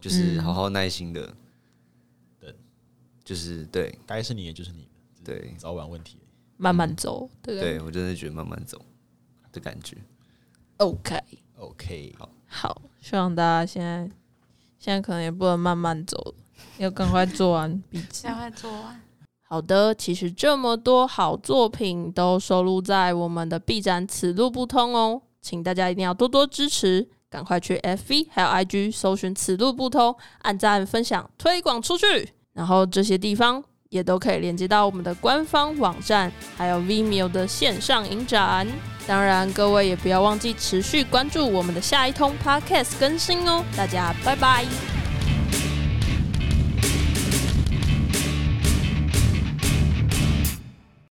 [0.00, 1.34] 就是好好耐心的
[2.38, 2.54] 等，
[3.24, 4.88] 就是对该是你的就是你
[5.24, 6.18] 的，对早晚问题。
[6.56, 8.78] 慢慢走，对不对对，我真的觉得慢慢走
[9.50, 9.96] 的感觉。
[10.76, 14.10] ？OK，OK，好好，希望大家现在
[14.78, 16.34] 现在可能也不能慢慢走，
[16.76, 18.24] 要赶快做完笔记。
[18.28, 19.00] 赶快做完。
[19.52, 38.64] 好的，其实这么多好作品都收录在我们的 B 站此路不通哦，请大家一定要多多支持，赶快去 FV 还有 IG 搜寻此路不通，按赞、分享、推广出去，然后这些地方也都可以连接到我们的官方网站，还有 Vimeo 的线上影展。
[39.04, 44.99] 当然，各位也不要忘记持续关注我们的下一通 Podcast 更新哦，大家拜拜。